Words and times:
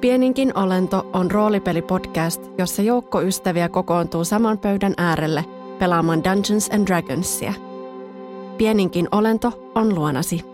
Pieninkin 0.00 0.58
olento 0.58 1.06
on 1.12 1.30
roolipelipodcast, 1.30 2.42
jossa 2.58 2.82
joukko 2.82 3.22
ystäviä 3.22 3.68
kokoontuu 3.68 4.24
saman 4.24 4.58
pöydän 4.58 4.94
äärelle 4.96 5.44
pelaamaan 5.78 6.24
Dungeons 6.24 6.70
and 6.72 6.86
Dragonsia. 6.86 7.52
Pieninkin 8.58 9.08
olento 9.12 9.70
on 9.74 9.94
luonasi. 9.94 10.44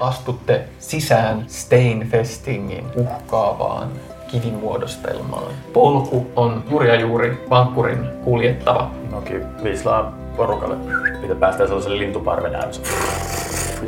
Astutte 0.00 0.68
sisään 0.78 1.44
Steinfestingin 1.46 2.84
uhkaavaan 2.96 3.88
kivimuodostelmaan. 4.30 5.52
Polku 5.72 6.26
on 6.36 6.64
juuri 6.70 6.88
ja 6.88 7.00
juuri 7.00 7.44
vankkurin 7.50 7.98
kuljettava. 8.24 8.90
Noki 9.10 9.34
viislaa 9.62 10.25
porukalle, 10.36 10.76
mitä 11.20 11.34
päästään 11.34 11.68
sellaiselle 11.68 11.98
lintuparven 11.98 12.54
ääressä. 12.54 12.82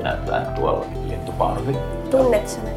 Jäätään 0.05 0.55
tuolla 0.55 0.85
lintuparvi. 1.09 1.77
Tunnet 2.11 2.49
sen? 2.49 2.63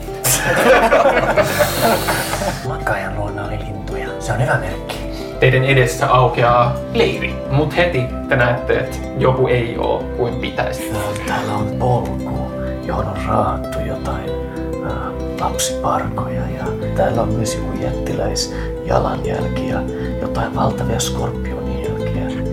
Makaajan 2.68 3.18
luona 3.18 3.46
oli 3.46 3.60
lintuja. 3.60 4.08
Se 4.20 4.34
on 4.34 4.42
hyvä 4.42 4.58
merkki. 4.58 4.98
Teidän 5.40 5.64
edessä 5.64 6.14
aukeaa 6.14 6.76
leiri, 6.94 7.36
mutta 7.52 7.76
heti 7.76 8.02
te 8.30 8.36
näette, 8.36 8.80
että 8.80 8.98
joku 9.18 9.48
ei 9.48 9.78
oo 9.78 10.04
kuin 10.18 10.36
pitäisi. 10.36 10.92
Täällä 11.28 11.54
on 11.54 11.66
polku, 11.80 12.52
johon 12.86 13.08
on 13.08 13.18
raahattu 13.28 13.80
jotain 13.80 14.30
lapsiparkoja 15.42 16.42
ja 16.50 16.64
täällä 16.96 17.22
on 17.22 17.30
myös 17.30 17.56
joku 17.56 17.72
jättiläis 17.82 18.56
jalanjälki 18.86 19.70
ja 19.70 19.82
jotain 20.22 20.56
valtavia 20.56 21.00
skorpionin 21.00 21.52
jälkiä. 21.52 21.61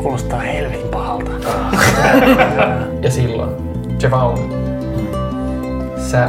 Kuulostaa 0.02 0.40
helvetin 0.40 0.88
pahalta. 0.88 1.30
Ja 3.02 3.10
silloin, 3.10 3.50
Jevaun, 4.02 4.38
sä 6.10 6.28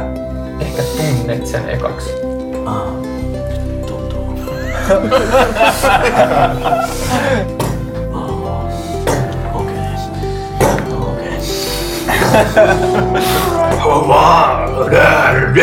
ehkä 0.60 0.82
tunnet 0.82 1.46
sen 1.46 1.68
ekaksi. 1.68 2.10
Ah, 2.66 2.82
tuntuu. 3.86 4.38
Okei. 9.54 9.76
Okei. 11.04 11.40
Vad 14.08 14.92
är 14.94 15.54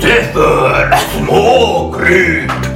detta 0.00 0.32
för 0.32 0.94
småkryp? 0.96 2.71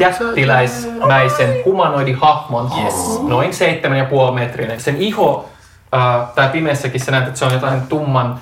Jättiläismäisen 0.00 1.64
humanoidihahmon, 1.64 2.72
yes. 2.84 3.22
noin 3.22 3.54
seitsemän 3.54 3.98
ja 3.98 4.04
puoli 4.04 4.34
metrinen. 4.34 4.80
Sen 4.80 4.96
iho, 4.96 5.48
äh, 5.94 6.28
tai 6.34 6.48
pimeässäkin 6.48 7.00
sä 7.00 7.10
näet, 7.10 7.26
että 7.26 7.38
se 7.38 7.44
on 7.44 7.52
jotain 7.52 7.80
tumman 7.80 8.40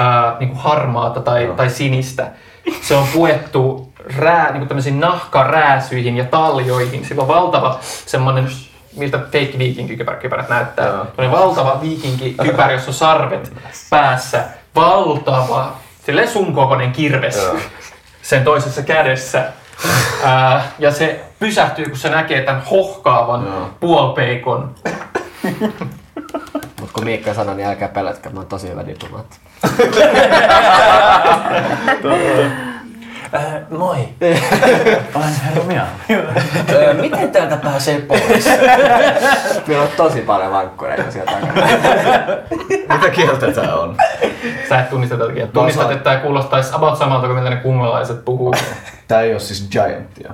äh, 0.00 0.38
niin 0.38 0.48
kuin 0.48 0.60
harmaata 0.60 1.20
tai, 1.20 1.52
tai 1.56 1.70
sinistä. 1.70 2.30
Se 2.82 2.94
on 2.94 3.06
puettu 3.12 3.92
rää, 4.18 4.52
niin 4.52 4.68
kuin 4.68 5.00
nahkarääsyihin 5.00 6.16
ja 6.16 6.24
taljoihin. 6.24 7.04
Sillä 7.04 7.22
on 7.22 7.28
valtava 7.28 7.78
semmoinen, 7.82 8.48
miltä 8.96 9.18
fake 9.18 9.58
viikinkikypärät 9.58 10.48
näyttää. 10.48 10.86
Joo. 11.18 11.30
valtava 11.30 11.78
viikinkikypärä, 11.80 12.72
jossa 12.72 12.90
on 12.90 12.94
sarvet 12.94 13.52
päässä. 13.90 14.44
Valtava, 14.74 15.72
silleen 16.06 16.28
sun 16.28 16.54
kokoinen 16.54 16.92
kirves 16.92 17.50
sen 18.22 18.44
toisessa 18.44 18.82
kädessä. 18.82 19.52
Ää, 20.24 20.62
ja 20.78 20.90
se 20.90 21.20
pysähtyy, 21.38 21.84
kun 21.84 21.98
se 21.98 22.08
näkee 22.10 22.42
tämän 22.42 22.62
hohkaavan 22.70 23.70
puolpeikon. 23.80 24.74
Mut 26.80 26.90
kun 26.92 27.04
Miikka 27.04 27.34
sanoi, 27.34 27.54
niin 27.54 27.68
älkää 27.68 27.88
pelätkää, 27.88 28.32
mä 28.32 28.40
oon 28.40 28.46
tosi 28.46 28.68
hyvä 28.68 28.86
diplomaatti. 28.86 29.36
Äh, 33.34 33.44
moi. 33.70 34.08
Olen 35.14 35.34
herra. 35.44 35.86
Öö, 36.72 36.94
miten 36.94 37.30
täältä 37.30 37.56
pääsee 37.56 38.00
pois? 38.00 38.46
Meillä 39.66 39.82
on 39.82 39.88
tosi 39.96 40.20
paljon 40.20 40.52
vankkureita 40.52 41.10
sieltä 41.10 41.32
takana. 41.32 41.66
Mitä 42.94 43.10
kieltä 43.10 43.52
tää 43.52 43.74
on? 43.74 43.96
Sä 44.68 44.80
et 44.80 44.90
tunnista 44.90 45.16
tätä 45.16 45.32
kieltä. 45.32 45.52
Tunnistat, 45.52 45.90
että 45.90 46.04
tämä 46.04 46.16
kuulostaisi 46.16 46.70
about 46.74 46.98
samalta 46.98 47.26
kuin 47.26 47.38
mitä 47.38 47.50
ne 47.50 47.56
kungalaiset 47.56 48.24
puhuu. 48.24 48.54
Tää 49.10 49.20
ei 49.20 49.32
oo 49.32 49.38
siis 49.38 49.68
Giantia. 49.70 50.32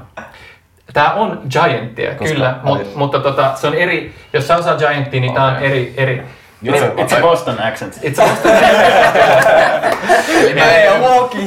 Tämä 0.93 1.13
on 1.13 1.43
Giantia, 1.51 2.15
kyllä, 2.15 2.57
mut, 2.63 2.95
mutta 2.95 3.21
tota, 3.21 3.55
se 3.55 3.67
on 3.67 3.75
eri, 3.75 4.15
jos 4.33 4.49
sä 4.49 4.57
osaa 4.57 4.77
Giantia, 4.77 5.21
niin 5.21 5.35
tämä 5.35 5.47
on 5.47 5.57
eri, 5.57 5.95
eri 5.97 6.23
It's, 6.65 6.83
It's 6.97 7.19
a 7.19 7.21
Boston 7.21 7.63
accent. 7.63 7.99
Itse 8.03 8.23
asiassa 8.23 8.49
Ei 10.71 10.89
oo 10.89 11.21
Loki! 11.21 11.39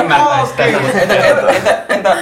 ymmärtäisi 0.00 0.54
tätä. 0.56 1.00
Entä, 1.00 1.14
entä, 1.14 1.48
entä, 1.48 1.78
entä, 1.88 2.16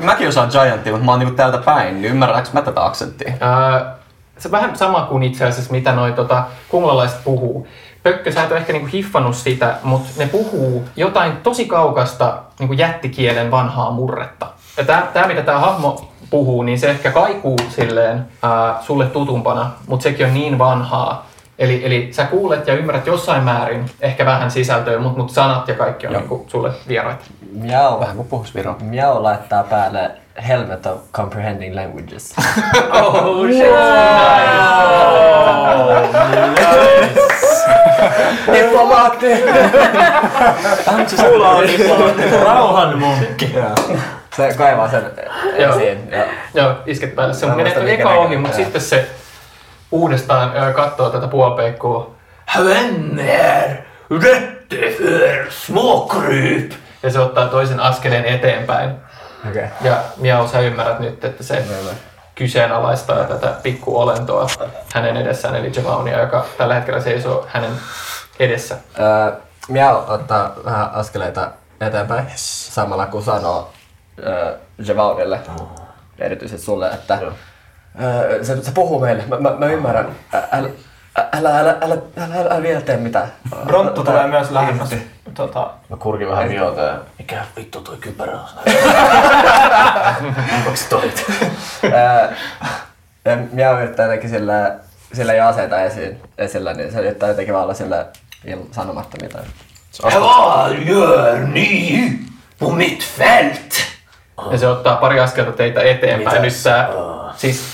mäkin 0.00 0.28
osaan 0.28 0.48
Giantia, 0.52 0.92
mutta 0.92 1.04
mä 1.04 1.12
oon 1.12 1.18
niinku 1.18 1.36
täältä 1.36 1.58
päin, 1.58 1.94
niin 1.94 2.04
ymmärrätkö 2.04 2.50
mä 2.52 2.62
tätä 2.62 2.84
aksenttia? 2.84 3.32
Ää, 3.40 3.94
se 4.38 4.48
on 4.48 4.52
vähän 4.52 4.76
sama 4.76 5.02
kuin 5.02 5.22
itse 5.22 5.44
asiassa, 5.44 5.72
mitä 5.72 5.92
noi 5.92 6.12
tota, 6.12 6.44
kunglalaiset 6.68 7.24
puhuu. 7.24 7.66
Pökkö, 8.02 8.32
sä 8.32 8.42
et 8.42 8.50
ole 8.50 8.60
ehkä 8.60 8.72
niinku 8.72 8.88
hiffannut 8.92 9.36
sitä, 9.36 9.76
mutta 9.82 10.10
ne 10.16 10.26
puhuu 10.26 10.84
jotain 10.96 11.36
tosi 11.36 11.64
kaukasta 11.64 12.38
niinku 12.58 12.74
jättikielen 12.74 13.50
vanhaa 13.50 13.90
murretta. 13.90 14.46
Ja 14.76 14.84
tää, 14.84 15.10
tää 15.12 15.26
mitä 15.26 15.42
tämä 15.42 15.58
hahmo 15.58 16.12
puhuu, 16.30 16.62
niin 16.62 16.78
se 16.78 16.90
ehkä 16.90 17.10
kaikuu 17.10 17.58
silleen 17.68 18.26
ää, 18.42 18.78
sulle 18.80 19.06
tutumpana, 19.06 19.70
mutta 19.86 20.02
sekin 20.02 20.26
on 20.26 20.34
niin 20.34 20.58
vanhaa. 20.58 21.26
Eli, 21.58 21.86
eli 21.86 22.08
sä 22.12 22.24
kuulet 22.24 22.66
ja 22.66 22.74
ymmärrät 22.74 23.06
jossain 23.06 23.42
määrin 23.42 23.90
ehkä 24.00 24.26
vähän 24.26 24.50
sisältöä, 24.50 24.98
mutta 24.98 25.18
mut 25.18 25.30
sanat 25.30 25.68
ja 25.68 25.74
kaikki 25.74 26.06
on 26.06 26.12
niinku 26.12 26.46
sulle 26.48 26.70
vieraita. 26.88 27.24
Miau. 27.52 28.00
Vähän 28.00 28.16
kuin 28.16 28.28
puhus 28.28 28.54
Viro. 28.54 28.76
Miau 28.80 29.22
laittaa 29.22 29.62
päälle 29.62 30.10
Helmet 30.36 30.86
of 30.86 30.98
Comprehending 31.12 31.74
Languages. 31.74 32.34
Oh 32.94 33.46
shit! 33.48 33.66
Diplomaatti! 38.52 39.26
Sulla 41.16 41.48
on 41.50 41.64
rauhan 42.44 42.98
munkki. 42.98 43.54
Se 44.36 44.54
kaivaa 44.56 44.90
sen 44.90 45.02
Joo. 45.58 45.74
esiin. 45.74 46.10
Ja 46.10 46.24
Joo, 46.54 46.74
isket 46.86 47.14
päälle. 47.14 47.34
Se 47.34 47.46
menee 47.46 47.64
muistan, 47.64 47.88
eka 47.88 48.10
ohi, 48.10 48.36
mutta 48.36 48.56
joo. 48.56 48.64
sitten 48.64 48.80
se 48.80 49.06
uudestaan 49.90 50.52
katsoo 50.74 51.10
tätä 51.10 51.26
puolpeikkoa. 51.28 52.10
Vänner, 52.64 53.68
detta 54.10 54.76
för 54.98 55.50
småkryp? 55.50 56.72
Ja 57.02 57.10
se 57.10 57.18
ottaa 57.20 57.46
toisen 57.48 57.80
askeleen 57.80 58.24
eteenpäin. 58.24 58.90
Okei. 59.50 59.66
Ja 59.80 59.96
Miau, 60.16 60.48
sä 60.48 60.60
ymmärrät 60.60 61.00
nyt, 61.00 61.24
että 61.24 61.42
se 61.42 61.64
kyseenalaistaa 62.34 63.24
tätä 63.24 63.54
pikkuolentoa 63.62 64.46
hänen 64.94 65.16
edessään, 65.16 65.56
eli 65.56 65.72
Javaunia, 65.76 66.20
joka 66.20 66.44
tällä 66.58 66.74
hetkellä 66.74 67.00
seisoo 67.00 67.46
hänen 67.48 67.70
edessä. 68.38 68.76
Öö, 68.98 69.32
Miau 69.68 70.02
ottaa 70.08 70.52
vähän 70.64 70.90
askeleita 70.94 71.50
eteenpäin 71.80 72.26
samalla 72.36 73.06
kun 73.06 73.22
sanoo 73.22 73.72
öö, 74.26 74.56
Jevaudelle, 74.86 75.40
erityisesti 76.18 76.64
sulle, 76.66 76.90
että 76.90 77.18
öö, 78.02 78.44
se, 78.44 78.62
se 78.62 78.70
puhuu 78.72 79.00
meille. 79.00 79.22
Mä, 79.28 79.36
mä, 79.40 79.50
mä 79.58 79.66
ymmärrän. 79.66 80.08
Ä- 80.34 80.42
Älä, 80.52 80.68
älä, 81.38 81.58
älä, 81.58 81.76
älä, 81.82 81.94
älä, 82.16 82.34
älä, 82.34 82.48
älä 82.50 82.62
vielä 82.62 82.80
tee 82.80 82.96
mitään. 82.96 83.32
Bronttu 83.66 84.04
tulee 84.04 84.26
myös 84.26 84.50
lähemmäs. 84.50 84.94
Tota, 85.34 85.70
Mä 85.88 85.96
kurkin 85.96 86.28
vähän 86.28 86.48
miota 86.48 86.80
ja... 86.80 86.98
Mikä 87.18 87.44
vittu 87.56 87.80
toi 87.80 87.96
kypärä 87.96 88.32
on? 88.32 88.48
Onks 90.66 90.86
toit? 90.86 91.26
Öö, 91.84 92.28
ja 93.24 93.36
Miau 93.52 93.78
yrittää 93.78 94.04
jotenkin 94.06 94.30
sillä, 94.30 94.74
sillä 95.12 95.32
ei 95.32 95.40
ole 95.40 95.48
aseita 95.48 95.80
esiin, 95.82 96.20
esillä, 96.38 96.72
niin 96.72 96.92
se 96.92 96.98
yrittää 97.00 97.28
jotenkin 97.28 97.54
vaan 97.54 97.64
olla 97.64 97.74
sillä 97.74 98.06
il- 98.46 98.72
sanomatta 98.74 99.16
mitään. 99.22 99.44
Vad 100.02 100.76
gör 100.86 101.38
ni 101.46 102.18
på 102.58 102.70
mitt 102.70 103.02
fält? 103.02 103.74
Ja 104.50 104.58
se 104.58 104.68
ottaa 104.68 104.96
pari 104.96 105.20
askelta 105.20 105.52
teitä 105.52 105.82
eteenpäin. 105.82 106.42
Nyt 106.42 106.54
tää, 106.62 106.88
siis 107.36 107.64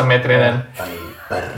7-8 0.00 0.02
metrinen 0.02 0.64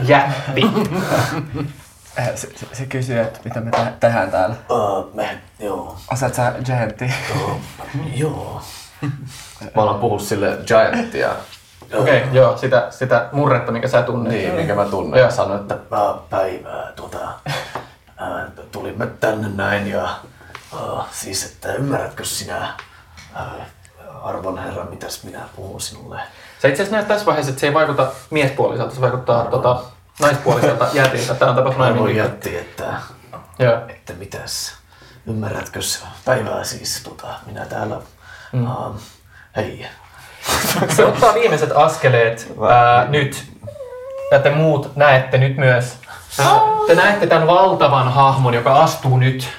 jätti. 0.03 0.61
Eh, 2.17 2.29
Se, 2.35 2.47
se, 2.55 2.65
se 2.73 2.85
kysyy, 2.85 3.19
että 3.19 3.39
mitä 3.45 3.61
me 3.61 3.71
te- 3.71 3.93
tehdään 3.99 4.31
täällä. 4.31 4.55
Uh, 4.69 5.13
me, 5.13 5.41
joo, 5.59 5.97
Osaat 6.13 6.33
sä 6.33 6.53
Giantti? 6.65 7.13
joo, 7.35 7.59
joo. 8.15 8.61
Mä 9.75 9.81
alan 9.81 9.99
puhua 9.99 10.19
sille 10.19 10.57
Giantia, 10.67 11.29
Okei, 11.93 12.21
okay, 12.23 12.33
joo, 12.33 12.57
sitä, 12.57 12.87
sitä 12.89 13.29
murretta, 13.31 13.71
minkä 13.71 13.87
sä 13.87 14.01
tunnet. 14.01 14.33
niin, 14.33 14.53
minkä 14.53 14.75
mä 14.75 14.85
tunnen. 14.85 15.19
Ja 15.21 15.31
sanoin, 15.31 15.61
että 15.61 15.77
Mä 15.91 16.15
päivää 16.29 16.91
tota, 16.95 17.19
ää, 18.17 18.47
tulimme 18.71 19.07
tänne 19.07 19.47
näin 19.55 19.87
ja 19.87 20.03
ää, 20.03 21.03
siis, 21.11 21.45
että 21.45 21.73
ymmärrätkö 21.73 22.25
sinä, 22.25 22.73
ää, 23.33 23.45
arvon 24.23 24.57
herra, 24.57 24.85
mitäs 24.85 25.23
minä 25.23 25.39
puhun 25.55 25.81
sinulle? 25.81 26.19
Se 26.59 26.67
itse 26.69 26.81
asiassa 26.83 26.95
näet 26.95 27.07
tässä 27.07 27.25
vaiheessa, 27.25 27.49
että 27.49 27.59
se 27.59 27.67
ei 27.67 27.73
vaikuta 27.73 28.07
miespuoliselta, 28.29 28.95
se 28.95 29.01
vaikuttaa 29.01 29.45
tota, 29.45 29.81
naispuoliselta 30.19 30.87
jätiltä. 30.93 31.33
Tämä 31.35 31.51
on 31.51 31.57
tapahtunut 31.57 31.87
aiemmin. 31.87 32.15
jätti, 32.15 32.57
että, 32.57 32.93
Joo. 33.59 33.81
että 33.89 34.13
mitäs, 34.13 34.73
ymmärrätkö 35.27 35.81
se 35.81 36.05
päivää 36.25 36.63
siis, 36.63 37.01
tota, 37.03 37.27
minä 37.45 37.65
täällä, 37.65 38.01
mm. 38.51 38.67
ää, 38.67 38.75
hei, 39.55 39.87
Se 40.95 41.05
ottaa 41.05 41.33
viimeiset 41.33 41.71
askeleet 41.75 42.53
ää, 42.69 43.05
nyt. 43.05 43.51
Ja 44.31 44.39
te 44.39 44.49
muut 44.49 44.95
näette 44.95 45.37
nyt 45.37 45.57
myös. 45.57 45.97
Ää, 46.39 46.59
te 46.87 46.95
näette 46.95 47.27
tämän 47.27 47.47
valtavan 47.47 48.11
hahmon, 48.11 48.53
joka 48.53 48.75
astuu 48.75 49.17
nyt 49.17 49.49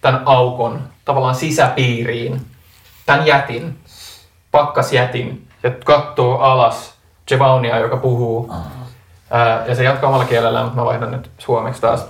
tämän 0.00 0.22
aukon 0.24 0.88
tavallaan 1.04 1.34
sisäpiiriin. 1.34 2.46
Tämän 3.06 3.26
jätin, 3.26 3.78
pakkasjätin, 4.50 5.48
ja 5.62 5.70
katsoo 5.84 6.38
alas 6.38 6.94
Jevaunia, 7.30 7.78
joka 7.78 7.96
puhuu. 7.96 8.52
Ää, 9.32 9.66
ja 9.66 9.74
se 9.74 9.84
jatkaa 9.84 10.08
omalla 10.08 10.24
kielellään, 10.24 10.64
mutta 10.64 10.80
mä 10.80 10.84
vaihdan 10.86 11.10
nyt 11.10 11.30
suomeksi 11.38 11.80
taas. 11.80 12.06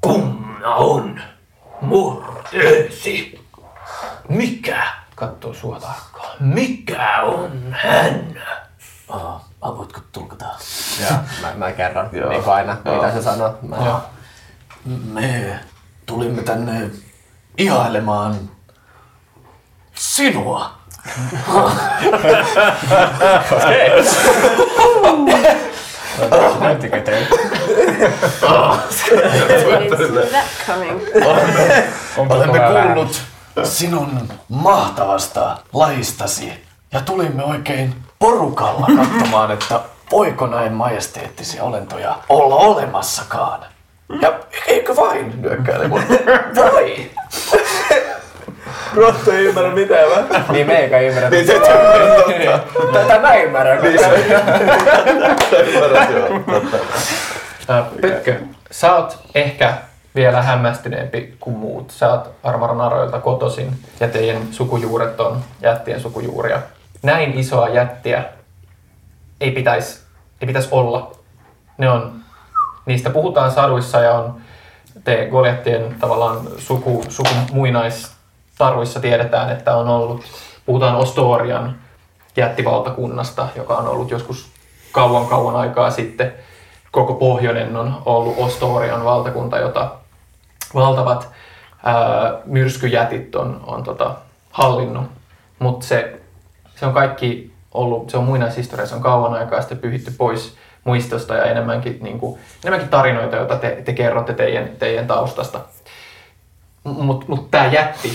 Kumma 0.00 0.74
on 0.76 1.20
murteesi? 1.80 3.46
Mikä? 4.28 4.86
Katsoo 5.14 5.54
sua 5.54 5.80
tarkkaan. 5.80 6.36
Mikä 6.40 7.22
on 7.22 7.50
hän? 7.70 8.42
aa, 9.08 9.44
voitko 9.62 10.00
tulkata? 10.12 10.44
Joo, 11.00 11.18
mä, 11.42 11.52
mä 11.56 11.72
kerron 11.72 12.08
niin 12.12 12.42
kuin 12.42 12.54
aina, 12.54 12.76
mitä 12.94 13.12
se 13.12 13.22
sanoo. 13.22 13.58
Mä, 13.62 13.76
Joo. 13.76 14.00
Me 15.12 15.60
tulimme 16.06 16.42
tänne 16.42 16.90
ihailemaan 17.58 18.34
sinua. 19.94 20.70
Näyttikö 23.64 25.56
Didn't 26.16 26.32
see 29.96 30.28
that 30.30 30.46
coming. 30.66 31.00
Olemme 32.16 32.58
kuullut 32.58 33.20
sinun 33.64 34.28
mahtavasta 34.48 35.56
lajistasi 35.72 36.52
ja 36.92 37.00
tulimme 37.00 37.44
oikein 37.44 37.94
porukalla 38.18 38.86
katsomaan, 38.96 39.50
että 39.50 39.80
voiko 40.10 40.46
näin 40.46 40.72
majesteettisia 40.72 41.64
olentoja 41.64 42.18
olla 42.28 42.54
olemassakaan. 42.54 43.60
Ja 44.20 44.32
eikö 44.66 44.96
vain 44.96 45.42
nyökkäile 45.42 45.88
mun? 45.88 46.02
Voi! 46.56 47.10
Rottu 48.94 49.30
ei 49.30 49.44
ymmärrä 49.44 49.70
mitään, 49.70 50.08
mä. 50.08 50.44
Niin 50.52 50.66
me 50.66 50.78
eikä 50.78 51.00
ymmärrä. 51.00 51.30
Niin 51.30 51.46
se 51.46 51.56
et 51.56 51.62
ymmärrä, 51.62 52.58
totta. 52.74 52.98
Tätä 52.98 53.18
mä 53.18 53.34
ymmärrän. 53.34 53.82
Niin 53.82 53.98
se 55.50 55.56
ymmärrät, 55.60 56.10
joo, 56.10 56.40
Pökkö, 58.00 58.34
sä 58.70 58.94
oot 58.94 59.18
ehkä 59.34 59.74
vielä 60.14 60.42
hämmästyneempi 60.42 61.36
kuin 61.40 61.56
muut. 61.56 61.90
Sä 61.90 62.12
oot 62.12 62.30
Arvaranaroilta 62.42 63.20
kotosin 63.20 63.78
ja 64.00 64.08
teidän 64.08 64.42
sukujuuret 64.50 65.20
on 65.20 65.40
jättien 65.60 66.00
sukujuuria. 66.00 66.62
Näin 67.02 67.38
isoa 67.38 67.68
jättiä 67.68 68.24
ei 69.40 69.50
pitäisi 69.50 70.06
ei 70.40 70.46
pitäis 70.46 70.68
olla. 70.70 71.12
Ne 71.78 71.90
on, 71.90 72.20
niistä 72.86 73.10
puhutaan 73.10 73.50
saduissa 73.50 74.00
ja 74.00 74.12
on 74.12 74.40
te 75.04 75.28
Goliattien 75.30 75.96
tavallaan 76.00 76.40
suku, 76.58 77.04
suku 77.08 77.28
muinaistaruissa 78.58 79.00
tiedetään, 79.00 79.50
että 79.50 79.76
on 79.76 79.88
ollut, 79.88 80.24
puhutaan 80.66 80.96
Ostorian 80.96 81.76
jättivaltakunnasta, 82.36 83.48
joka 83.56 83.76
on 83.76 83.88
ollut 83.88 84.10
joskus 84.10 84.50
kauan 84.92 85.26
kauan 85.26 85.56
aikaa 85.56 85.90
sitten. 85.90 86.34
Koko 86.90 87.14
pohjoinen 87.14 87.76
on 87.76 88.02
ollut 88.04 88.34
Ostorian 88.38 89.04
valtakunta, 89.04 89.58
jota 89.58 89.92
valtavat 90.74 91.28
ää, 91.84 91.94
myrskyjätit 92.44 93.34
on, 93.34 93.60
on 93.66 93.82
tota, 93.82 94.14
hallinnut. 94.50 95.04
Mutta 95.58 95.86
se, 95.86 96.20
se 96.76 96.86
on 96.86 96.92
kaikki 96.92 97.52
ollut, 97.74 98.10
se 98.10 98.16
on 98.16 98.24
muinaishistoria, 98.24 98.86
se 98.86 98.94
on 98.94 99.02
kauan 99.02 99.34
aikaa 99.34 99.60
sitten 99.60 99.78
pyhitty 99.78 100.10
pois 100.10 100.56
muistosta 100.84 101.34
ja 101.34 101.44
enemmänkin, 101.44 101.98
niin 102.00 102.18
kuin, 102.18 102.40
enemmänkin 102.64 102.90
tarinoita, 102.90 103.36
joita 103.36 103.56
te, 103.56 103.82
te 103.84 103.92
kerrotte 103.92 104.34
teidän, 104.34 104.68
teidän 104.78 105.06
taustasta. 105.06 105.60
Mutta 106.84 107.26
mut 107.28 107.50
tämä 107.50 107.66
jätti, 107.66 108.12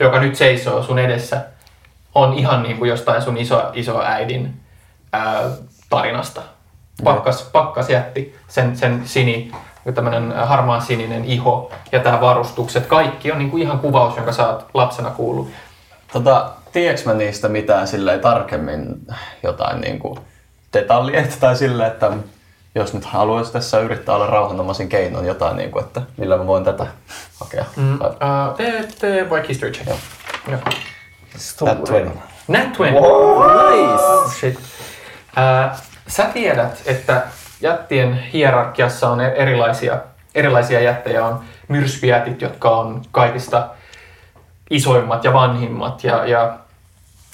joka 0.00 0.20
nyt 0.20 0.36
seisoo 0.36 0.82
sun 0.82 0.98
edessä, 0.98 1.40
on 2.14 2.34
ihan 2.34 2.62
niin 2.62 2.78
kuin 2.78 2.88
jostain 2.88 3.22
sun 3.22 3.36
iso, 3.36 3.70
iso 3.74 4.02
äidin 4.02 4.60
ää, 5.12 5.42
tarinasta. 5.90 6.42
Pakkas, 7.04 7.42
pakkas 7.52 7.90
jätti, 7.90 8.36
sen, 8.48 8.76
sen 8.76 9.02
sini, 9.04 9.52
tämmöinen 9.94 10.32
harmaan 10.32 10.82
sininen 10.82 11.24
iho 11.24 11.72
ja 11.92 12.00
tämä 12.00 12.20
varustukset, 12.20 12.86
kaikki 12.86 13.32
on 13.32 13.38
niin 13.38 13.50
kuin 13.50 13.62
ihan 13.62 13.78
kuvaus, 13.78 14.16
jonka 14.16 14.32
sä 14.32 14.48
oot 14.48 14.66
lapsena 14.74 15.10
kuullut. 15.10 15.50
Tota, 16.12 16.50
tiedätkö 16.72 17.08
mä 17.08 17.14
niistä 17.14 17.48
mitään 17.48 17.88
silleen 17.88 18.20
tarkemmin 18.20 19.06
jotain 19.42 19.80
niinku 19.80 20.18
detaljia 20.72 21.24
tai 21.40 21.56
silleen, 21.56 21.90
että 21.90 22.10
jos 22.74 22.94
nyt 22.94 23.04
haluaisi 23.04 23.52
tässä 23.52 23.80
yrittää 23.80 24.14
olla 24.14 24.26
rauhanomaisin 24.26 24.88
keinon 24.88 25.26
jotain, 25.26 25.56
niinku, 25.56 25.78
että 25.78 26.02
millä 26.16 26.36
mä 26.36 26.46
voin 26.46 26.64
tätä 26.64 26.86
hakea. 27.40 27.64
Mm, 27.76 27.94
uh, 27.94 28.56
tee, 28.56 28.88
tee 28.98 29.30
vaikka 29.30 29.48
history 29.48 29.72
check. 29.72 29.86
Joo. 29.86 29.98
Joo. 30.48 30.60
That 31.64 31.78
20. 31.78 32.20
Nat 32.48 32.76
20. 32.76 33.00
Nice. 33.00 34.04
Oh, 34.04 34.32
shit. 34.32 34.54
Uh, 34.54 35.78
sä 36.08 36.24
tiedät, 36.24 36.82
että 36.86 37.22
jättien 37.60 38.18
hierarkiassa 38.18 39.10
on 39.10 39.20
erilaisia, 39.20 39.98
erilaisia 40.34 40.80
jättejä. 40.80 41.26
On 41.26 41.40
myrskyjätit, 41.68 42.42
jotka 42.42 42.70
on 42.70 43.02
kaikista 43.12 43.68
isoimmat 44.70 45.24
ja 45.24 45.32
vanhimmat 45.32 46.04
ja, 46.04 46.26
ja 46.26 46.58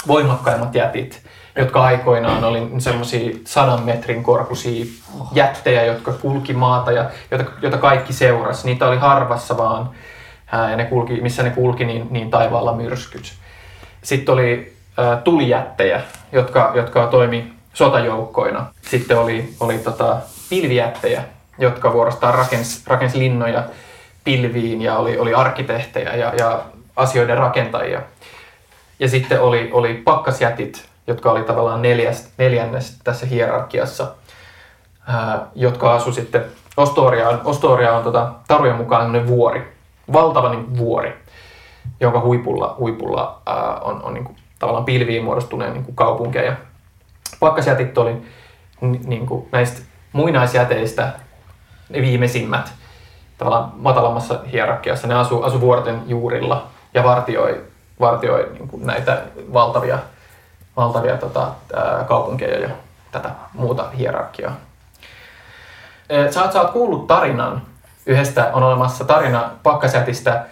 voimakkaimmat 0.06 0.75
jätit, 0.75 1.23
jotka 1.57 1.83
aikoinaan 1.83 2.45
oli 2.45 2.71
semmoisia 2.78 3.37
sadan 3.45 3.83
metrin 3.83 4.23
korkuisia 4.23 4.85
jättejä, 5.33 5.85
jotka 5.85 6.12
kulki 6.12 6.52
maata 6.52 6.92
ja 6.92 7.11
joita, 7.30 7.50
joita 7.62 7.78
kaikki 7.78 8.12
seurasi. 8.12 8.66
Niitä 8.66 8.88
oli 8.88 8.97
harvassa 8.97 9.57
vaan, 9.57 9.90
ää, 10.52 10.71
ja 10.71 10.76
ne 10.76 10.85
kulki, 10.85 11.21
missä 11.21 11.42
ne 11.42 11.50
kulki, 11.50 11.85
niin, 11.85 12.07
niin 12.11 12.30
taivaalla 12.30 12.73
myrskyt. 12.73 13.33
Sitten 14.02 14.33
oli 14.33 14.76
ää, 14.97 15.16
tulijättejä, 15.16 16.00
jotka, 16.33 16.73
jotka 16.75 17.07
toimi 17.07 17.52
sotajoukkoina. 17.75 18.66
Sitten 18.83 19.19
oli, 19.19 19.54
oli 19.61 19.78
tota, 19.78 20.16
pilvijättejä, 20.50 21.25
jotka 21.59 21.92
vuorostaan 21.92 22.35
rakensi, 22.35 22.83
rakensi 22.87 23.19
linnoja 23.19 23.64
pilviin 24.25 24.83
ja 24.83 24.99
oli, 24.99 25.19
oli 25.19 25.35
arkkitehtejä 25.35 26.16
ja, 26.16 26.33
ja 26.38 26.61
asioiden 26.97 27.38
rakentajia. 27.38 28.02
Ja 28.99 29.09
sitten 29.09 29.40
oli, 29.40 29.71
oli 29.73 29.95
pakkasjätit, 29.95 30.89
jotka 31.11 31.31
oli 31.31 31.43
tavallaan 31.43 31.83
neljäs, 31.83 32.33
neljännes 32.38 32.99
tässä 33.05 33.26
hierarkiassa, 33.26 34.12
ää, 35.07 35.47
jotka 35.55 35.95
asu 35.95 36.12
sitten 36.12 36.45
Ostoriaan. 36.76 37.40
Ostoria 37.45 37.97
on 37.97 38.05
tota, 38.05 38.33
tarujen 38.49 38.76
mukaan 38.76 39.26
vuori, 39.26 39.73
valtava 40.12 40.50
niin 40.50 40.76
vuori, 40.79 41.19
jonka 42.00 42.21
huipulla, 42.21 42.76
huipulla 42.79 43.43
ää, 43.47 43.79
on, 43.81 44.02
on 44.02 44.14
niin 44.14 44.25
kuin, 44.25 44.37
tavallaan 44.59 44.85
pilviin 44.85 45.25
muodostuneen 45.25 45.73
niin 45.73 45.95
kaupunkeja. 45.95 46.52
Pakkasjätit 47.40 47.99
oli 47.99 48.23
ni, 48.81 49.00
niin 49.05 49.26
kuin, 49.26 49.49
näistä 49.52 49.81
muinaisjäteistä 50.12 51.12
ne 51.88 52.00
viimeisimmät 52.00 52.73
tavallaan 53.38 53.73
matalammassa 53.76 54.40
hierarkiassa. 54.52 55.07
Ne 55.07 55.14
asu, 55.14 55.43
asu 55.43 55.61
vuorten 55.61 56.02
juurilla 56.07 56.67
ja 56.95 57.05
vartioi, 57.05 57.64
vartioi 58.00 58.49
niin 58.52 58.69
kuin 58.69 58.87
näitä 58.87 59.23
valtavia, 59.52 59.99
valtavia 60.76 61.16
tota, 61.16 61.48
kaupunkeja 62.08 62.60
ja 62.60 62.70
tätä 63.12 63.30
muuta 63.54 63.90
hierarkiaa. 63.90 64.56
Sä 66.30 66.42
oot, 66.42 66.52
sä 66.52 66.60
oot 66.60 66.70
kuullut 66.70 67.06
tarinan, 67.06 67.62
yhdestä 68.06 68.50
on 68.52 68.62
olemassa 68.62 69.04
tarina 69.04 69.50
pakkasjätistä, 69.62 70.46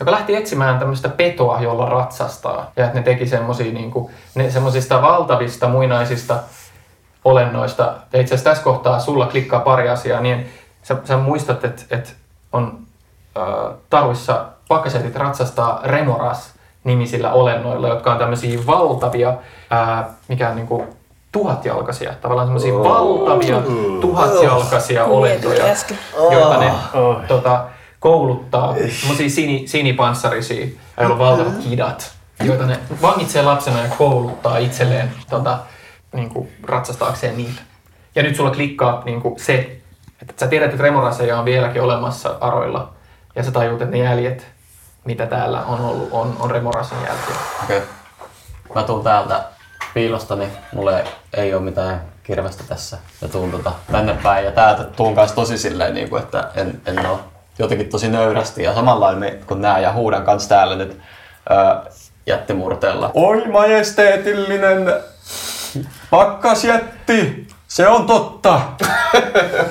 joka 0.00 0.12
lähti 0.12 0.36
etsimään 0.36 0.78
tämmöistä 0.78 1.08
petoa, 1.08 1.60
jolla 1.60 1.86
ratsastaa. 1.86 2.70
Ja 2.76 2.84
että 2.84 2.98
ne 2.98 3.04
teki 3.04 3.26
semmosia, 3.26 3.72
niin 3.72 3.90
kuin, 3.90 4.14
ne, 4.34 4.50
semmosista 4.50 5.02
valtavista 5.02 5.68
muinaisista 5.68 6.38
olennoista. 7.24 7.82
Ja 8.12 8.20
itse 8.20 8.34
asiassa 8.34 8.50
tässä 8.50 8.64
kohtaa 8.64 9.00
sulla 9.00 9.26
klikkaa 9.26 9.60
pari 9.60 9.88
asiaa, 9.88 10.20
niin 10.20 10.50
sä, 10.82 10.96
sä 11.04 11.16
muistat, 11.16 11.64
että 11.64 11.82
et 11.90 12.16
on 12.52 12.78
äh, 13.38 13.74
taruissa 13.90 14.46
pakkasetit 14.68 15.16
ratsastaa 15.16 15.80
Remoras 15.84 16.54
nimisillä 16.84 17.32
olennoilla, 17.32 17.88
jotka 17.88 18.12
on 18.12 18.18
tämmöisiä 18.18 18.66
valtavia, 18.66 19.34
äh, 19.72 20.04
mikä 20.28 20.48
on 20.48 20.56
niinku 20.56 20.86
tuhatjalkaisia, 21.32 22.12
tavallaan 22.20 22.46
semmoisia 22.46 22.74
valtavia 22.74 23.56
tuhatjalkaisia 24.00 25.04
olentoja, 25.04 25.54
Mietin 25.54 25.72
äsken. 25.72 25.98
joita 26.32 26.58
ne 26.58 26.72
tota, 27.28 27.64
kouluttaa, 28.00 28.74
semmoisia 29.00 29.30
sini, 29.30 29.66
sinipanssarisia, 29.66 30.66
joilla 30.98 31.14
on 31.14 31.18
valtavat 31.18 31.56
kidat, 31.58 32.12
joita 32.44 32.66
ne 32.66 32.78
vangitsee 33.02 33.42
lapsena 33.42 33.80
ja 33.80 33.88
kouluttaa 33.98 34.58
itselleen 34.58 35.10
tota, 35.30 35.58
niin 36.12 36.28
kuin 36.28 36.48
ratsastaakseen 36.62 37.36
niillä. 37.36 37.60
Ja 38.14 38.22
nyt 38.22 38.36
sulla 38.36 38.50
klikkaa 38.50 39.02
niin 39.04 39.20
kuin 39.20 39.40
se, 39.40 39.76
että 40.22 40.34
sä 40.36 40.46
tiedät, 40.46 40.70
että 40.70 40.82
remoraseja 40.82 41.38
on 41.38 41.44
vieläkin 41.44 41.82
olemassa 41.82 42.36
aroilla, 42.40 42.92
ja 43.36 43.42
sä 43.42 43.50
tajuut, 43.50 43.82
että 43.82 43.96
ne 43.96 44.02
jäljet, 44.02 44.46
mitä 45.10 45.26
täällä 45.26 45.62
on 45.62 45.80
ollut, 45.80 46.08
on, 46.12 46.36
on 46.40 46.50
remorasen 46.50 46.98
jälkiä. 46.98 47.34
Okei. 47.64 47.76
Okay. 47.78 47.88
Mä 48.74 48.82
tuun 48.82 49.04
täältä 49.04 49.40
piilostani, 49.94 50.48
mulla 50.72 50.98
ei, 50.98 51.04
ei 51.32 51.54
ole 51.54 51.62
mitään 51.62 52.02
kirvestä 52.22 52.64
tässä. 52.68 52.98
Ja 53.22 53.28
tuun 53.28 53.50
tota 53.50 53.72
tänne 53.92 54.14
päin 54.22 54.44
ja 54.44 54.52
täältä 54.52 54.84
tuun 54.84 55.14
kanssa 55.14 55.36
tosi 55.36 55.58
silleen, 55.58 55.94
niin 55.94 56.10
kuin, 56.10 56.22
että 56.22 56.50
en, 56.54 56.80
en 56.86 57.06
ole 57.06 57.18
jotenkin 57.58 57.88
tosi 57.88 58.08
nöyrästi. 58.08 58.62
Ja 58.62 58.74
samalla 58.74 59.12
kun 59.46 59.60
nää 59.60 59.78
ja 59.78 59.92
huudan 59.92 60.24
kanssa 60.24 60.48
täällä 60.48 60.76
nyt 60.76 61.00
öö, 61.50 61.90
jättimurteella. 62.26 63.10
Oi 63.14 63.46
majesteetillinen 63.46 64.94
pakkasjätti! 66.10 67.48
Se 67.68 67.88
on 67.88 68.06
totta! 68.06 68.60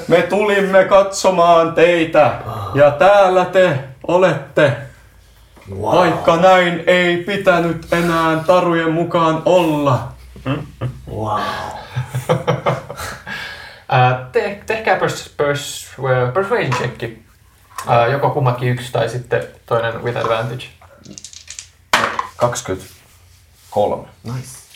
Me 0.07 0.21
tulimme 0.21 0.85
katsomaan 0.85 1.73
teitä 1.73 2.31
ja 2.73 2.91
täällä 2.91 3.45
te 3.45 3.79
olette. 4.07 4.88
Vaikka 5.81 6.35
näin 6.35 6.83
ei 6.87 7.17
pitänyt 7.17 7.93
enää 7.93 8.43
tarujen 8.47 8.91
mukaan 8.91 9.41
olla. 9.45 10.13
Wow. 11.11 11.39
Te, 14.31 14.61
tehkää 14.65 14.99
pers, 14.99 15.33
pers, 15.37 15.89
äh, 15.99 16.33
persuasion 16.33 16.71
checki. 16.71 17.23
Joko 18.11 18.29
kummatkin 18.29 18.69
yksi 18.69 18.91
tai 18.91 19.09
sitten 19.09 19.43
toinen 19.65 20.03
with 20.03 20.17
advantage. 20.17 20.65
23. 22.37 24.07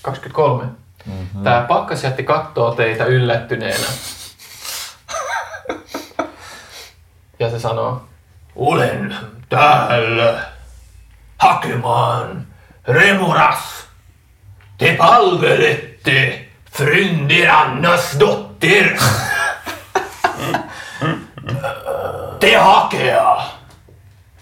23. 0.01 0.63
Mm-hmm. 1.05 1.43
Tää 1.43 1.61
pakkasjätti 1.61 2.23
kattoo 2.23 2.75
teitä 2.75 3.05
yllättyneenä. 3.05 3.87
ja 7.39 7.49
se 7.49 7.59
sanoo, 7.59 8.01
Olen 8.55 9.15
täällä 9.49 10.52
hakemaan 11.43 12.47
Remoras. 12.87 13.57
Te 14.77 14.95
palvelette 14.97 16.45
Fryndirannas 16.71 18.19
dotter. 18.19 18.97
Te 22.39 22.55
hakea 22.55 23.37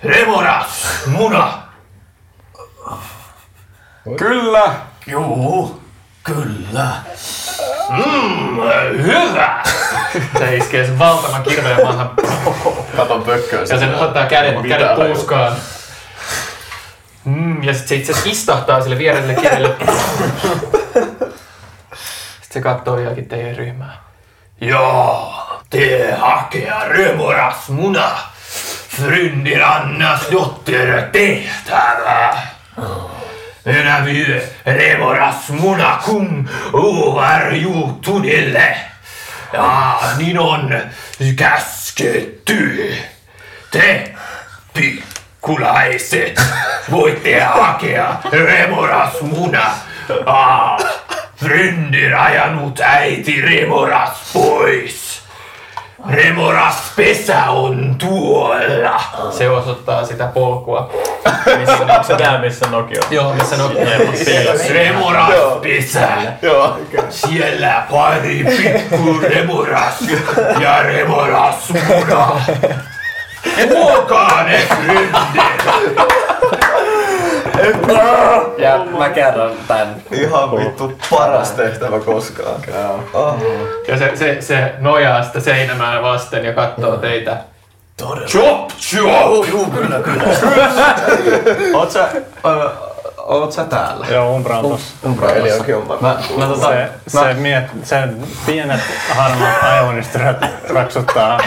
Remoras 0.04 0.88
muna. 1.06 1.54
Kyllä! 4.18 4.74
Juu, 5.08 5.82
kyllä. 6.24 6.88
Mm, 7.90 8.58
hyvä. 9.04 9.64
se 10.38 10.56
iskee 10.58 10.86
sen 10.86 11.00
valtavan 11.00 11.44
kirveen 11.44 11.84
maahan 11.84 12.12
Katon 12.96 13.24
pökköä. 13.24 13.60
ja 13.60 13.80
sen 13.80 13.96
ottaa 13.96 14.26
kädet, 14.26 14.56
kädet 14.68 14.96
puuskaan. 14.96 15.56
Mm, 17.26 17.64
ja 17.64 17.74
sitten 17.74 17.90
se 17.90 17.96
itse 17.96 18.12
asiassa 18.12 18.30
istahtaa 18.30 18.82
sille 18.82 18.98
vierelle 18.98 19.36
kirjalle. 19.36 19.76
Sitten 22.42 22.50
se 22.50 22.62
katsoo 22.62 23.00
jokin 23.00 23.30
teidän 23.30 23.56
ryhmää. 23.56 23.98
Ja, 24.62 25.22
te 25.70 26.12
hakea 26.12 26.84
Remoras 26.88 27.70
muna. 27.70 28.18
Fryndirannas 28.90 30.22
dotter 30.32 31.02
tehtävä. 31.12 32.38
Minä 33.66 34.06
vie 34.06 34.50
Remoras 34.66 35.50
muna 35.50 36.00
kun 36.06 36.50
uvarjuutunille. 36.74 38.76
Ja 39.54 40.00
niin 40.18 40.40
on 40.40 40.82
käsketty. 41.36 42.96
Te 43.72 44.14
pikkulaiset 44.74 46.42
voitte 46.92 47.40
hakea 47.40 48.16
Remoras 48.32 49.22
muna. 49.22 49.72
Ah, 50.26 50.80
Fryndir 51.36 52.16
ajanut 52.16 52.80
äiti 52.80 53.42
Remoras 53.42 54.32
pois. 54.34 55.22
Remoras 56.10 56.92
pesä 56.96 57.44
on 57.44 57.96
tuolla. 57.98 59.02
Se 59.32 59.50
osoittaa 59.50 60.06
sitä 60.06 60.28
polkua. 60.28 60.94
Onko 61.82 62.04
se 62.04 62.16
tää, 62.16 62.42
missä 62.42 62.66
Nokia 62.70 63.02
on? 63.06 63.14
Joo, 63.14 63.34
missä 63.34 63.64
on 63.64 63.76
Remoras 64.70 65.34
pesä. 65.62 66.08
Joo. 66.42 66.80
Siellä 67.10 67.84
pari 67.92 68.46
pikku 68.58 69.20
remoras 69.22 70.02
ja 70.60 70.84
remoras 70.84 71.70
muna. 71.70 72.42
Muokaa 73.70 74.44
ne. 74.44 74.68
Ja 78.58 78.86
mä 78.98 79.10
kerron 79.10 79.52
tän. 79.68 79.96
Ihan 80.12 80.52
vittu 80.58 80.94
paras 81.10 81.52
tehtävä 81.52 82.00
koskaan. 82.00 82.62
Oh. 83.14 83.36
Ja 83.88 83.98
se, 83.98 84.12
se, 84.16 84.38
se 84.42 84.74
nojaa 84.80 85.24
sitä 85.24 85.40
seinämään 85.40 86.04
vasten 86.04 86.46
ja 86.46 86.54
katsoo 86.54 86.98
teitä. 86.98 87.38
Chop 88.26 88.70
chop. 88.70 89.48
Juu, 89.50 89.66
kyllä, 89.66 90.00
kyllä. 90.00 90.24
Oot 91.74 91.92
sä, 91.92 92.08
oot 93.18 93.52
sä 93.52 93.64
täällä? 93.64 94.08
Joo, 94.10 94.36
Umbra 94.36 94.58
on 94.58 94.70
tossa. 94.70 94.96
Eli 95.36 95.52
onkin 95.52 95.76
on 95.76 95.88
Mä, 96.02 96.16
mä 96.38 96.46
tota, 96.46 96.68
Se, 96.68 96.90
se, 97.08 97.34
miet, 97.34 97.64
se 97.84 97.98
pienet 98.46 98.82
harmaat 99.10 99.64
aivonistirät 99.64 100.46
raksuttaa 100.70 101.40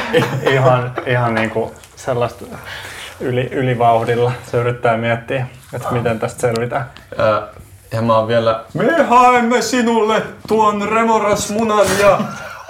ihan, 0.50 0.92
ihan 1.06 1.34
niinku 1.34 1.74
sellaista 2.04 2.44
yli, 3.20 3.48
ylivauhdilla. 3.52 4.32
Se 4.50 4.56
yrittää 4.56 4.96
miettiä, 4.96 5.46
että 5.72 5.90
miten 5.90 6.18
tästä 6.18 6.40
selvitään. 6.40 6.90
Ja 7.92 8.02
mä 8.02 8.16
oon 8.16 8.28
vielä... 8.28 8.64
Me 8.74 9.02
haemme 9.02 9.62
sinulle 9.62 10.22
tuon 10.48 10.88
remorasmunan 10.88 11.86
ja 12.00 12.18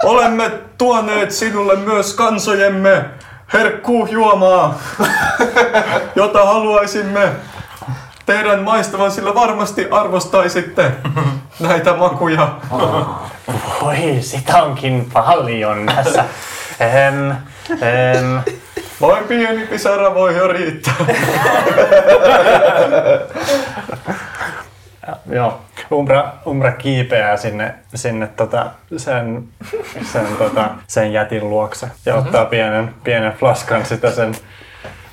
olemme 0.03 0.51
tuoneet 0.77 1.31
sinulle 1.31 1.75
myös 1.75 2.13
kansojemme 2.13 3.05
herkkuujuomaa, 3.53 4.79
jota 6.15 6.45
haluaisimme 6.45 7.29
teidän 8.25 8.63
maistavan, 8.63 9.11
sillä 9.11 9.35
varmasti 9.35 9.87
arvostaisitte 9.91 10.91
näitä 11.59 11.93
makuja. 11.93 12.55
Oi, 13.81 14.17
sitä 14.21 14.63
onkin 14.63 15.09
paljon 15.13 15.85
tässä. 15.95 16.25
Em, 16.79 17.31
em, 17.81 18.41
Vain 19.01 19.23
pieni 19.23 19.67
pisara 19.67 20.15
voi 20.15 20.37
jo 20.37 20.47
riittää. 20.47 20.93
joo, 25.29 25.61
Umbra, 25.91 26.33
Umbra 26.47 26.71
kiipeää 26.71 27.37
sinne, 27.37 27.73
sinne 27.95 28.27
tota, 28.27 28.65
sen, 28.97 29.43
sen, 30.11 30.27
tota, 30.37 30.69
sen 30.87 31.13
jätin 31.13 31.49
luokse 31.49 31.87
ja 32.05 32.13
mm-hmm. 32.13 32.27
ottaa 32.27 32.45
pienen, 32.45 32.95
pienen 33.03 33.33
flaskan 33.33 33.85
sitä 33.85 34.11
sen, 34.11 34.35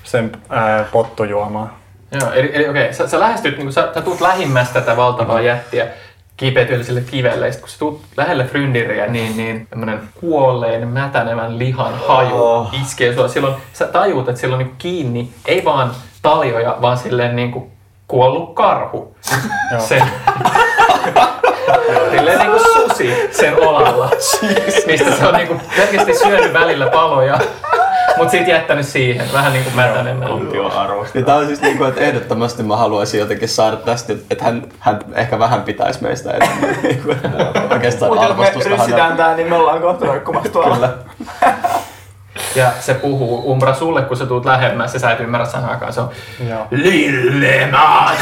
sen 0.05 0.33
ää, 0.49 0.85
pottujuomaa. 0.93 1.79
Joo, 2.21 2.33
eli, 2.33 2.51
eli 2.55 2.69
okei, 2.69 2.95
sä, 2.95 3.09
sä 3.09 3.21
lähestyt, 3.21 3.59
niin 3.59 3.73
sä, 3.73 3.89
sä 3.95 4.01
tuut 4.01 4.21
lähimmästä 4.21 4.81
tätä 4.81 4.97
valtavaa 4.97 5.41
jättiä, 5.41 5.87
sille 6.83 7.01
kivelle, 7.01 7.47
ja 7.47 7.53
sit 7.53 7.61
kun 7.61 7.71
sä 7.71 7.79
tuut 7.79 8.01
lähelle 8.17 8.45
Fryndiriä, 8.45 9.07
niin, 9.07 9.37
niin 9.37 9.67
tämmönen 9.71 10.01
kuolleen, 10.21 10.89
mätänevän 10.89 11.59
lihan 11.59 11.93
haju 12.09 12.35
Oh. 12.43 12.75
iskee 12.83 13.15
sua. 13.15 13.29
Silloin 13.29 13.55
sä 13.73 13.87
tajuut, 13.87 14.29
että 14.29 14.41
sillä 14.41 14.53
on 14.53 14.59
niin 14.59 14.75
kiinni, 14.79 15.31
ei 15.47 15.65
vaan 15.65 15.91
taljoja, 16.23 16.77
vaan 16.81 16.99
silleen 16.99 17.37
niin 17.37 17.53
kuin 17.53 17.71
kuollut 18.09 18.55
karhu. 18.55 19.17
sen, 19.89 20.03
silleen 22.11 22.39
niin 22.39 22.51
kuin 22.51 22.63
susi 22.73 23.17
sen 23.31 23.61
olalla, 23.69 24.11
mistä 24.87 25.17
se 25.17 25.27
on 25.27 25.35
niin 25.35 25.49
kuin 25.49 25.61
selkeästi 25.77 26.15
syönyt 26.19 26.53
välillä 26.53 26.87
paloja, 26.87 27.39
mutta 28.17 28.31
sitten 28.31 28.53
jättänyt 28.53 28.87
siihen, 28.87 29.33
vähän 29.33 29.53
niin 29.53 29.65
kuin 29.65 29.77
mätänemään. 29.77 30.31
Ja 31.15 31.23
tää 31.23 31.37
on 31.37 31.47
siis 31.47 31.61
niinku, 31.63 31.85
että 31.85 32.01
ehdottomasti 32.01 32.63
mä 32.63 32.77
haluaisin 32.77 33.21
jotenkin 33.21 33.49
saada 33.49 33.77
tästä, 33.77 34.13
että 34.31 34.45
hän, 34.45 34.63
hän 34.79 35.01
ehkä 35.15 35.39
vähän 35.39 35.63
pitäisi 35.63 36.03
meistä 36.03 36.31
enemmän. 36.31 36.77
Niinku, 36.83 37.15
Oikeastaan 37.71 38.11
Mutta 38.13 38.53
jos 38.55 38.65
me 38.65 38.71
ryssitään 38.77 39.17
tää, 39.17 39.37
niin 39.37 39.49
me 39.49 39.57
ollaan 39.57 39.81
kohta 39.81 40.07
roikkumassa 40.07 40.53
tuolla. 40.53 40.77
Kyllä. 40.77 40.93
Ja 42.55 42.71
se 42.81 42.95
puhuu 42.95 43.53
Umbra 43.53 43.75
sulle, 43.75 44.03
kun 44.03 44.17
sä 44.17 44.27
tuut 44.27 44.45
lähemmäs 44.45 44.95
ja 44.95 45.01
sä 45.01 45.13
et 45.13 45.21
ymmärrä 45.21 45.47
sanaakaan. 45.47 45.93
Se 45.93 46.01
on. 46.01 46.11
Lilleman! 46.71 48.17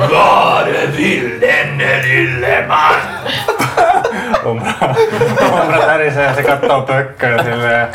Var 0.12 0.66
vill 0.96 1.40
denne 1.40 2.02
Lilleman? 2.02 2.94
Umbra, 4.46 4.72
Umbra 5.62 5.80
tärisee 5.86 6.24
ja 6.24 6.34
se 6.34 6.42
kattoo 6.42 6.82
pökköä 6.82 7.44
silleen. 7.44 7.88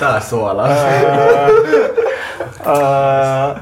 Taas 0.00 0.30
suolaa. 0.30 0.68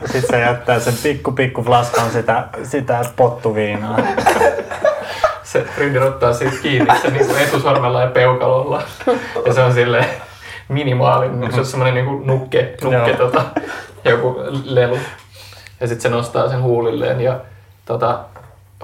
Sitten 0.05 0.31
se 0.31 0.41
jättää 0.41 0.81
sen 0.81 0.95
pikku 1.03 1.33
pikku 1.33 1.63
flaskan 1.63 2.11
sitä, 2.11 2.45
sitä 2.63 3.01
pottuviinaa. 3.17 3.99
se 5.43 5.63
Frynder 5.75 6.03
ottaa 6.03 6.33
siitä 6.33 6.57
kiinni 6.63 7.01
se 7.03 7.11
niin 7.11 7.37
etusormella 7.37 8.01
ja 8.01 8.07
peukalolla. 8.11 8.83
Ja 9.47 9.53
se 9.53 9.63
on 9.63 9.73
silleen 9.73 10.07
minimaalinen, 10.69 11.53
se 11.53 11.59
on 11.59 11.67
semmoinen 11.67 11.95
niin 11.95 12.27
nukke, 12.27 12.75
nukke 12.83 13.15
tota, 13.17 13.45
joku 14.05 14.41
lelu. 14.65 14.99
Ja 15.81 15.87
sitten 15.89 16.03
se 16.03 16.09
nostaa 16.09 16.49
sen 16.49 16.63
huulilleen 16.63 17.21
ja 17.21 17.41
tota, 17.85 18.19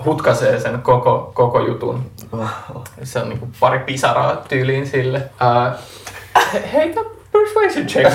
hutkaisee 0.05 0.61
sen 0.61 0.83
koko, 0.83 1.31
koko 1.35 1.61
jutun. 1.61 2.11
Se 3.03 3.19
on 3.19 3.29
niinku 3.29 3.49
pari 3.61 3.79
pisaraa 3.79 4.37
tyyliin 4.37 4.87
sille. 4.87 5.23
He- 6.55 6.71
heitä 6.73 7.01
persuasion 7.33 7.87
check. 7.87 8.11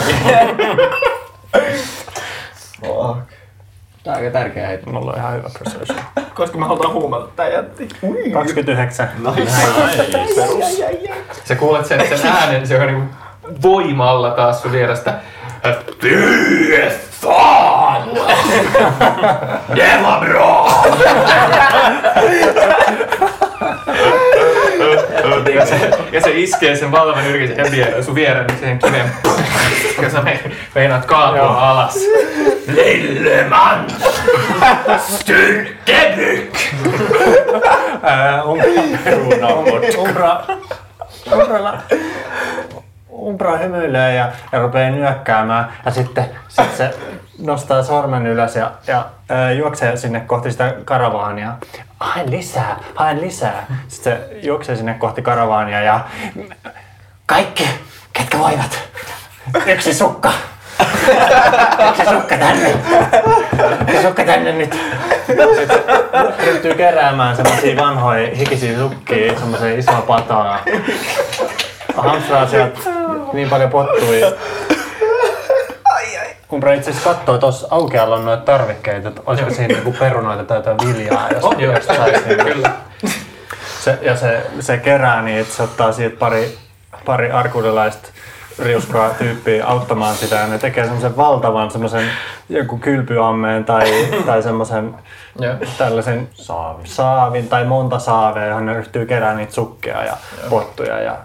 Tää 4.03 4.13
on 4.13 4.19
aika 4.19 4.31
tärkeä 4.31 4.67
heitä. 4.67 4.89
Mulla 4.89 5.11
on 5.11 5.17
ihan 5.17 5.33
hyvä 5.33 5.49
persuasion. 5.59 5.99
Koska 6.35 6.57
me 6.57 6.65
halutaan 6.65 6.93
huumata 6.93 7.27
tää 7.35 7.47
jätti. 7.49 7.87
29. 8.33 9.09
Sä 11.45 11.55
kuulet 11.55 11.85
sen, 11.85 12.17
sen 12.17 12.31
äänen, 12.31 12.67
se 12.67 12.79
on 12.81 12.87
niinku 12.87 13.15
voimalla 13.61 14.31
taas 14.31 14.61
sun 14.61 14.71
vierestä. 14.71 15.19
Fy 16.01 16.73
fan! 17.23 18.09
Det 19.75 20.03
var 20.03 20.19
bra! 20.25 20.69
Ja 25.55 25.65
se, 25.65 25.75
ja 26.11 26.21
se 26.21 26.31
iskee 26.31 26.75
sen 26.75 26.91
valtavan 26.91 27.27
yrkisen 27.27 27.57
ja 27.65 27.71
vie 27.71 28.03
sun 28.03 28.15
viereen 28.15 28.49
siihen 28.59 28.79
kiven. 28.79 29.11
Ja 30.01 30.09
sä 30.09 30.21
me- 30.21 30.39
meinaat 30.75 31.05
kaatua 31.05 31.69
alas. 31.69 31.95
Lilleman! 32.75 33.85
Styrkebyck! 35.07 36.55
Ää, 38.03 38.43
Umbra, 38.43 38.67
Umbra, 39.97 40.43
Umbralla, 41.33 41.77
Umbra 43.23 43.57
hymyilee 43.57 44.15
ja, 44.15 44.31
ja 44.51 44.59
rupeaa 44.59 44.89
nyökkäämään. 44.89 45.73
Ja 45.85 45.91
sitten 45.91 46.25
sit 46.47 46.75
se 46.75 46.95
nostaa 47.39 47.83
sormen 47.83 48.27
ylös 48.27 48.55
ja, 48.55 48.71
ja 48.87 49.05
ää, 49.29 49.51
juoksee 49.51 49.97
sinne 49.97 50.19
kohti 50.19 50.51
sitä 50.51 50.73
karavaania. 50.85 51.53
Haen 51.99 52.31
lisää, 52.31 52.75
haen 52.95 53.21
lisää. 53.21 53.65
Sitten 53.87 54.17
se 54.17 54.39
juoksee 54.47 54.75
sinne 54.75 54.93
kohti 54.93 55.21
karavaania 55.21 55.81
ja 55.81 55.99
kaikki, 57.25 57.69
ketkä 58.13 58.39
voivat. 58.39 58.79
Yksi 59.65 59.93
sukka. 59.93 60.31
Yksi 61.89 62.05
sukka 62.09 62.37
tänne. 62.37 62.73
Yksi 63.87 64.01
sukka 64.01 64.23
tänne 64.23 64.51
nyt. 64.51 64.79
Sitten 65.25 65.49
ryhtyy 66.47 66.73
keräämään 66.73 67.35
semmosia 67.35 67.77
vanhoja 67.77 68.35
hikisiä 68.35 68.77
sukkia 68.77 69.39
semmoiseen 69.39 69.79
isoon 69.79 70.01
pataan. 70.01 70.59
Hamstraa 71.97 72.47
sieltä 72.47 72.79
niin 73.33 73.49
paljon 73.49 73.69
pottui. 73.69 74.21
Umbra 76.53 76.73
itse 76.73 76.91
asiassa 76.91 77.09
katsoo, 77.09 77.35
että 77.35 77.41
tuossa 77.41 77.67
aukealla 77.71 78.15
on 78.15 78.25
noita 78.25 78.43
tarvikkeita, 78.43 79.07
että 79.09 79.21
olisiko 79.25 79.49
siinä 79.53 79.77
joku 79.77 79.95
perunoita 79.99 80.43
tai 80.43 80.57
jotain 80.57 80.77
viljaa, 80.77 81.29
jos, 81.33 81.43
On, 81.43 81.61
joo. 81.61 81.73
jos 81.73 81.85
saisi. 81.85 82.27
Niin 82.27 82.45
Kyllä. 82.45 82.71
se, 83.79 83.99
ja 84.01 84.15
se, 84.15 84.41
se 84.59 84.77
kerää 84.77 85.21
niin, 85.21 85.39
että 85.39 85.53
se 85.53 85.63
ottaa 85.63 85.91
siitä 85.91 86.17
pari, 86.17 86.57
pari 87.05 87.31
arkuudelaista 87.31 88.09
riuskaa 88.59 89.09
tyyppiä 89.09 89.65
auttamaan 89.65 90.15
sitä 90.15 90.35
ja 90.35 90.47
ne 90.47 90.57
tekee 90.57 90.83
semmoisen 90.83 91.17
valtavan 91.17 91.71
semmoisen 91.71 92.09
joku 92.49 92.77
kylpyammeen 92.77 93.65
tai, 93.65 94.07
tai 94.25 94.43
semmoisen 94.43 94.95
Joo. 95.39 95.55
tällaisen 95.77 96.29
saavin. 96.33 96.87
saavin 96.87 97.49
tai 97.49 97.65
monta 97.65 97.99
saavea, 97.99 98.45
johon 98.45 98.65
ne 98.65 98.73
ryhtyy 98.73 99.05
keräämään 99.05 99.37
niitä 99.37 99.53
sukkia 99.53 100.03
ja 100.03 100.17
pottuja 100.49 100.99
ja, 100.99 101.17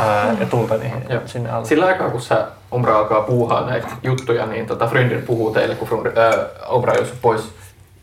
ää, 0.00 0.36
ja 0.40 0.46
tulta 0.46 0.76
niihin 0.76 1.04
Joo. 1.08 1.20
sinne 1.26 1.50
alle. 1.50 1.66
Sillä 1.66 1.86
aikaa, 1.86 2.10
kun 2.10 2.20
sä 2.22 2.46
Umbra 2.74 2.98
alkaa 2.98 3.20
puuhaa 3.20 3.66
näitä 3.66 3.88
juttuja, 4.02 4.46
niin 4.46 4.66
tota 4.66 4.86
Frynder 4.86 5.22
puhuu 5.22 5.50
teille, 5.50 5.74
kun 5.74 5.88
Frynder, 5.88 6.12
äh, 6.18 6.74
Umbra 6.74 6.92
on 7.00 7.06
pois. 7.22 7.52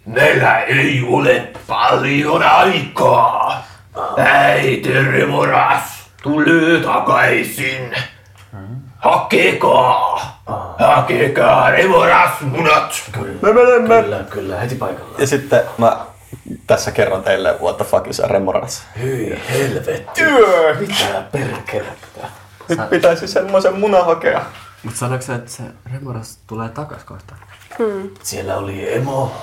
Meillä 0.05 0.59
ei 0.59 1.03
ole 1.09 1.47
paljon 1.67 2.43
aikaa. 2.43 3.63
Äiti 4.17 4.93
Remoras 4.93 6.09
tulee 6.23 6.79
takaisin. 6.83 7.95
Hakekaa! 8.97 10.39
Hakekaa 10.79 11.69
Remoras 11.71 12.41
munat! 12.41 13.01
Me 13.41 13.53
menemme! 13.53 14.01
Kyllä, 14.03 14.23
kyllä, 14.29 14.59
heti 14.59 14.75
paikalla. 14.75 15.15
Ja 15.17 15.27
sitten 15.27 15.61
mä 15.77 15.97
tässä 16.67 16.91
kerron 16.91 17.23
teille 17.23 17.55
what 17.61 17.77
the 17.77 17.85
fuck 17.85 18.07
is 18.07 18.19
remoras. 18.19 18.83
Hyi 18.99 19.41
helvetti. 19.49 20.23
Mitä 20.79 21.23
perkelettä? 21.31 22.27
Nyt 22.69 22.89
pitäisi 22.89 23.27
semmoisen 23.27 23.79
munan 23.79 24.05
hakea. 24.05 24.45
Mut 24.83 24.95
sanoiko 24.95 25.25
se, 25.25 25.35
että 25.35 25.51
se 25.51 25.63
Remoras 25.93 26.39
tulee 26.47 26.69
takas 26.69 27.03
kohta? 27.03 27.35
Siellä 28.23 28.57
oli 28.57 28.93
emo, 28.95 29.35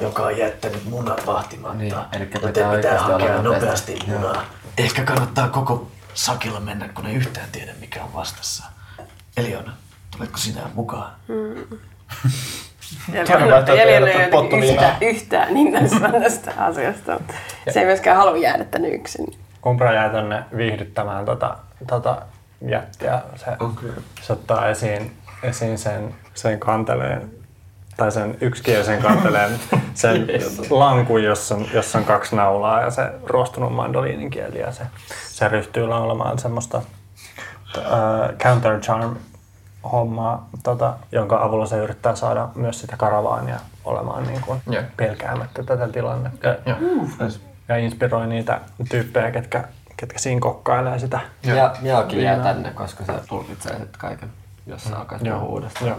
joka 0.00 0.22
on 0.22 0.38
jättänyt 0.38 0.84
munat 0.84 1.26
vahtimatta. 1.26 1.78
Niin, 1.78 1.94
elikkä 2.12 2.38
Joten 2.42 2.52
pitää 2.52 2.76
pitää 2.76 2.98
hakea 2.98 3.42
nopeasti. 3.42 3.92
nopeasti 3.94 3.98
munaa. 4.06 4.44
Ehkä 4.78 5.04
kannattaa 5.04 5.48
koko 5.48 5.90
sakilla 6.14 6.60
mennä, 6.60 6.88
kun 6.88 7.06
ei 7.06 7.14
yhtään 7.14 7.48
tiedä 7.52 7.72
mikä 7.80 8.02
on 8.04 8.14
vastassa. 8.14 8.64
Eliona, 9.36 9.72
tuletko 10.10 10.38
sinä 10.38 10.60
mukaan? 10.74 11.12
Kerro 11.26 11.76
Jäljellä 13.76 14.08
yhtään, 14.10 14.96
yhtään 15.00 15.56
innoissaan 15.56 16.12
tästä 16.22 16.52
asiasta. 16.58 17.12
mutta 17.12 17.34
Se 17.70 17.80
ei 17.80 17.86
myöskään 17.86 18.16
halua 18.16 18.36
jäädä 18.36 18.64
tänne 18.64 18.88
yksin. 18.88 19.26
Umbra 19.66 19.92
jää 19.92 20.08
tonne 20.08 20.44
viihdyttämään 20.56 21.24
tota, 21.24 21.56
tota 21.86 22.22
jättiä. 22.68 23.20
Se, 23.36 23.50
Okay. 23.60 23.90
se 24.22 24.32
ottaa 24.32 24.68
esiin, 24.68 25.16
esiin 25.42 25.78
sen, 25.78 26.14
sen 26.34 26.60
kanteleen, 26.60 27.30
tai 27.96 28.12
sen 28.12 28.36
yksikielisen 28.40 29.02
kanteleen, 29.02 29.50
sen 29.94 30.26
lankun, 30.70 31.22
jossa 31.24 31.54
on, 31.54 31.66
jossa 31.74 31.98
on 31.98 32.04
kaksi 32.04 32.36
naulaa 32.36 32.80
ja 32.80 32.90
se 32.90 33.02
ruostunut 33.26 33.74
mandoliinin 33.74 34.30
kieli 34.30 34.58
ja 34.58 34.72
se, 34.72 34.82
se 35.28 35.48
ryhtyy 35.48 35.86
laulamaan 35.86 36.38
semmoista 36.38 36.82
äh, 37.78 37.82
counter 38.38 38.80
charm 38.80 39.16
hommaa, 39.92 40.48
tota, 40.62 40.94
jonka 41.12 41.42
avulla 41.42 41.66
se 41.66 41.76
yrittää 41.76 42.14
saada 42.14 42.48
myös 42.54 42.80
sitä 42.80 42.96
karavaania 42.96 43.60
olemaan 43.84 44.26
niin 44.26 44.40
kuin 44.40 44.62
Joo. 44.70 44.82
pelkäämättä 44.96 45.62
tätä 45.62 45.88
tilannetta. 45.88 46.48
Joo. 46.48 46.78
Ja 47.68 47.76
inspiroi 47.76 48.26
niitä 48.26 48.60
tyyppejä, 48.90 49.30
ketkä, 49.30 49.64
ketkä 49.96 50.18
siinä 50.18 50.40
kokkailee 50.40 50.98
sitä. 50.98 51.20
Ja 51.42 51.74
Miakin 51.80 52.22
jää 52.22 52.38
tänne, 52.38 52.70
koska 52.70 53.04
se 53.04 53.12
tulkitsee 53.28 53.72
sitten 53.72 54.00
kaiken, 54.00 54.30
jos 54.66 54.92
alkaisi 54.92 55.28
Joo. 55.28 55.38
puhua 55.38 55.52
uudestaan. 55.52 55.86
Joo. 55.88 55.98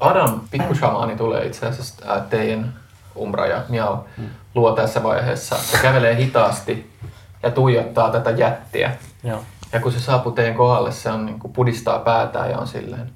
Adam, 0.00 0.40
pikkushamaani, 0.50 1.16
tulee 1.16 1.46
itse 1.46 1.66
asiassa 1.66 2.16
äh, 2.16 2.22
teidän 2.22 2.74
Umbra 3.16 3.46
ja 3.46 3.62
Miau 3.68 3.98
luo 4.54 4.72
tässä 4.72 5.02
vaiheessa. 5.02 5.56
Se 5.56 5.78
kävelee 5.82 6.16
hitaasti 6.16 6.92
ja 7.42 7.50
tuijottaa 7.50 8.10
tätä 8.10 8.30
jättiä. 8.30 8.92
Joo. 9.24 9.42
Ja 9.72 9.80
kun 9.80 9.92
se 9.92 10.00
saapuu 10.00 10.32
teidän 10.32 10.54
kohdalle, 10.54 10.92
se 10.92 11.10
on 11.10 11.26
niin 11.26 11.38
kuin 11.38 11.52
pudistaa 11.52 11.98
päätään 11.98 12.50
ja 12.50 12.58
on 12.58 12.66
silleen, 12.66 13.10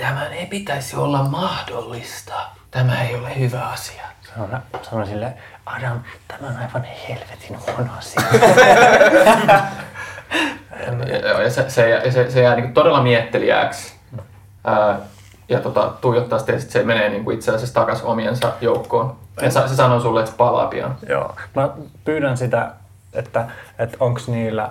tämän 0.00 0.32
ei 0.32 0.46
pitäisi 0.46 0.96
olla 0.96 1.22
mahdollista. 1.22 2.34
Tämä 2.70 3.02
ei 3.02 3.14
ole 3.14 3.38
hyvä 3.38 3.68
asia. 3.68 4.04
Sanon, 4.34 4.62
sanon 4.82 5.06
sille, 5.06 5.34
Adam, 5.66 6.00
tämä 6.28 6.48
on 6.48 6.56
aivan 6.56 6.84
helvetin 7.08 7.58
huono 7.58 7.90
asia. 7.98 8.22
Ja, 11.06 11.28
joo, 11.28 11.40
ja 11.40 11.50
se, 11.50 11.70
se, 11.70 11.90
ja 11.90 12.12
se, 12.12 12.30
se 12.30 12.42
jää 12.42 12.54
niin 12.54 12.64
kuin 12.64 12.74
todella 12.74 13.02
miettelijäksi. 13.02 13.94
Ää, 14.64 14.98
ja 15.48 15.60
tota, 15.60 15.92
tuijottaa 16.00 16.38
sitä 16.38 16.52
ja 16.52 16.60
sit 16.60 16.70
se 16.70 16.82
menee 16.82 17.08
niin 17.08 17.24
kuin 17.24 17.34
itse 17.34 17.54
asiassa 17.54 17.74
takaisin 17.74 18.06
omiensa 18.06 18.52
joukkoon. 18.60 19.16
Ja 19.42 19.50
se 19.50 19.74
sanoo 19.74 20.00
sulle, 20.00 20.20
että 20.20 20.30
se 20.30 20.36
palaa 20.36 20.66
pian. 20.66 20.96
Joo. 21.08 21.34
Mä 21.56 21.68
pyydän 22.04 22.36
sitä, 22.36 22.70
että, 23.12 23.46
että 23.78 23.96
onko 24.00 24.20
niillä 24.26 24.70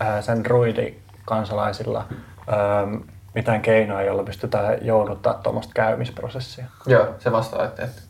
ää, 0.00 0.22
sen 0.22 0.46
ruidikansalaisilla 0.46 2.04
ää, 2.48 2.86
mitään 3.34 3.62
keinoja, 3.62 4.06
joilla 4.06 4.22
pystytään 4.22 4.78
jouduttaa 4.82 5.34
tuommoista 5.34 5.72
käymisprosessia. 5.74 6.64
Joo, 6.86 7.06
se 7.18 7.32
vastaa, 7.32 7.64
että, 7.64 7.84
että, 7.84 8.02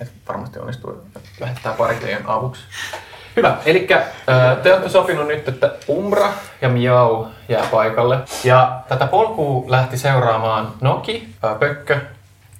että 0.00 0.14
varmasti 0.28 0.58
onnistuu 0.58 1.02
että 1.06 1.20
lähettää 1.40 1.72
pari 1.72 1.94
teidän 1.94 2.26
avuksi. 2.26 2.62
Hyvä. 3.36 3.56
Eli 3.66 3.88
te 4.62 4.72
olette 4.72 4.88
sopinut 4.88 5.26
nyt, 5.26 5.48
että 5.48 5.72
Umbra 5.88 6.32
ja 6.60 6.68
Miau 6.68 7.26
jää 7.48 7.66
paikalle. 7.70 8.18
Ja 8.44 8.80
tätä 8.88 9.06
polkua 9.06 9.64
lähti 9.70 9.98
seuraamaan 9.98 10.72
Noki, 10.80 11.34
Pökkö, 11.58 12.00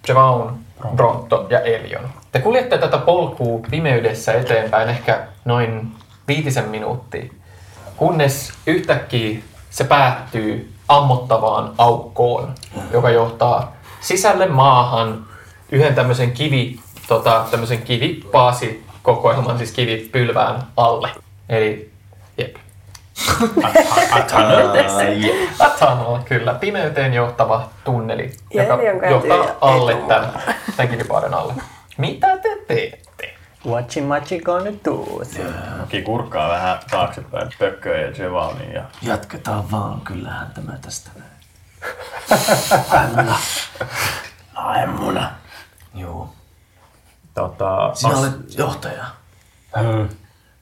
Jevaun, 0.09 0.59
Bronto 0.97 1.47
ja 1.51 1.61
Elion. 1.61 2.09
Te 2.33 2.41
kuljette 2.41 2.79
tätä 2.79 2.99
polkua 2.99 3.61
pimeydessä 3.71 4.33
eteenpäin 4.33 4.89
ehkä 4.89 5.27
noin 5.45 5.93
viitisen 6.29 6.69
minuuttia, 6.69 7.33
kunnes 7.97 8.53
yhtäkkiä 8.67 9.39
se 9.71 9.85
päättyy 9.85 10.73
ammottavaan 10.89 11.73
aukkoon, 11.79 12.55
joka 12.93 13.11
johtaa 13.11 13.73
sisälle 14.01 14.47
maahan 14.47 15.27
yhden 15.73 15.95
tämmöisen 15.95 16.33
kivi, 16.33 16.81
tota, 17.09 17.45
tämmöisen 17.51 17.83
kivipaasikokoelman, 17.83 19.59
siis 19.59 19.73
kivipylvään 19.73 20.63
alle. 20.77 21.11
Eli 21.49 21.91
jep. 22.39 22.57
Tunnel, 24.31 26.19
kyllä. 26.25 26.55
Pimeyteen 26.55 27.15
johtava 27.15 27.69
tunneli, 27.85 28.31
joka 28.55 28.79
johtaa 29.11 29.47
alle 29.61 29.95
tämän, 29.95 30.43
tämän 30.77 30.89
kivipaaren 30.89 31.35
alle. 31.35 31.55
Mitä 31.97 32.39
te 32.39 32.59
teette? 32.67 33.08
Whatchi 33.69 34.01
machi 34.01 34.41
gonna 34.41 34.71
do? 34.85 35.23
Noki 35.79 36.03
kurkkaa 36.03 36.49
vähän 36.49 36.79
taaksepäin 36.91 37.49
Pökköä 37.59 38.01
ja 38.01 38.11
Jevaunin 38.19 38.73
ja 38.73 38.83
Jatketaan 39.03 39.71
vaan, 39.71 40.01
kyllähän 40.01 40.51
tämä 40.55 40.73
tästä 40.83 41.11
näin. 41.19 41.31
Ai 42.91 43.07
muna. 43.17 43.39
Ai 44.55 44.87
muna. 44.87 45.31
Joo. 45.95 46.33
tota, 47.35 47.91
Sinä 47.95 48.13
as- 48.13 48.19
olet 48.19 48.59
johtaja. 48.59 49.05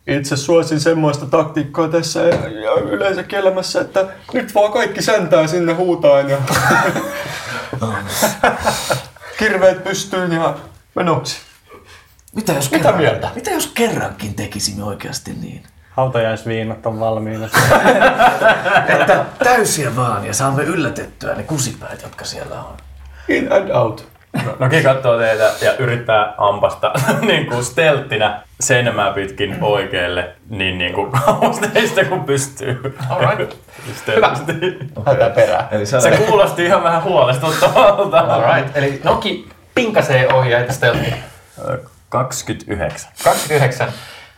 Itse 0.07 0.37
suosin 0.37 0.81
semmoista 0.81 1.27
taktiikkaa 1.27 1.89
tässä 1.89 2.21
ja, 2.23 2.73
yleensäkin 2.75 3.39
elämässä, 3.39 3.81
että 3.81 4.07
nyt 4.33 4.55
vaan 4.55 4.73
kaikki 4.73 5.03
säntää 5.03 5.47
sinne 5.47 5.73
huutaan 5.73 6.31
ja 6.31 6.39
kirveet 9.39 9.85
pystyyn 9.85 10.33
ja 10.33 10.55
menoksi. 10.95 11.46
Mitä 12.37 12.53
jos, 12.53 12.71
Mitä 12.71 12.83
kerran, 12.83 12.97
mieltä? 13.01 13.29
mitä 13.35 13.51
jos 13.51 13.67
kerrankin 13.67 14.35
tekisimme 14.35 14.85
oikeasti 14.85 15.33
niin? 15.41 15.63
hautajaisviinat 15.91 16.87
on 16.87 17.01
valmiina. 17.01 17.49
Että 19.01 19.25
täysiä 19.45 19.97
vaan 19.97 20.27
ja 20.27 20.35
saamme 20.35 20.63
yllätettyä 20.63 21.35
ne 21.35 21.43
kusipäät, 21.43 22.03
jotka 22.03 22.25
siellä 22.25 22.55
on. 22.55 22.77
In 23.29 23.53
and 23.53 23.71
out. 23.71 24.09
Noki 24.59 24.83
katsoo 24.83 25.19
teitä 25.19 25.51
ja 25.61 25.77
yrittää 25.79 26.35
ampasta 26.39 26.93
niin 27.29 27.47
kuin 27.47 27.65
stelttinä 27.65 28.41
seinämää 28.61 29.13
pitkin 29.13 29.57
oikealle 29.61 30.29
niin, 30.51 30.79
niin 30.79 30.95
kuin 30.95 31.13
kauas 31.13 31.59
teistä 31.73 32.05
kuin 32.05 32.25
pystyy. 32.25 32.97
Alright. 33.09 33.57
Hätä 35.07 35.31
perää. 35.31 35.69
Eli 35.71 35.87
sä 35.87 36.01
Se 36.01 36.11
kuulosti 36.11 36.65
ihan 36.65 36.83
vähän 36.83 37.03
huolestuttavalta. 37.03 38.19
Alright. 38.19 38.77
Eli 38.77 39.01
Noki 39.05 39.49
pinkasee 39.75 40.33
ohi 40.35 40.51
ja 40.51 40.73
stealthi. 40.73 41.15
29. 42.09 43.13
29. 43.25 43.89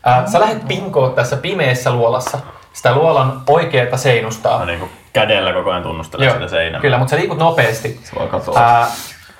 Äh, 0.06 0.26
sä 0.26 0.40
lähdet 0.40 0.68
pinkoon 0.68 1.14
tässä 1.14 1.36
pimeässä 1.36 1.90
luolassa. 1.90 2.38
Sitä 2.72 2.94
luolan 2.94 3.42
oikeata 3.46 3.96
seinustaa. 3.96 4.58
Mä 4.58 4.64
niin 4.64 4.78
kuin 4.78 4.90
kädellä 5.12 5.52
koko 5.52 5.70
ajan 5.70 5.82
tunnustelen 5.82 6.32
sitä 6.32 6.48
seinää. 6.48 6.80
Kyllä, 6.80 6.98
mutta 6.98 7.10
sä 7.10 7.16
liikut 7.16 7.38
nopeasti. 7.38 8.00
Se. 8.04 8.16
Ää, 8.56 8.86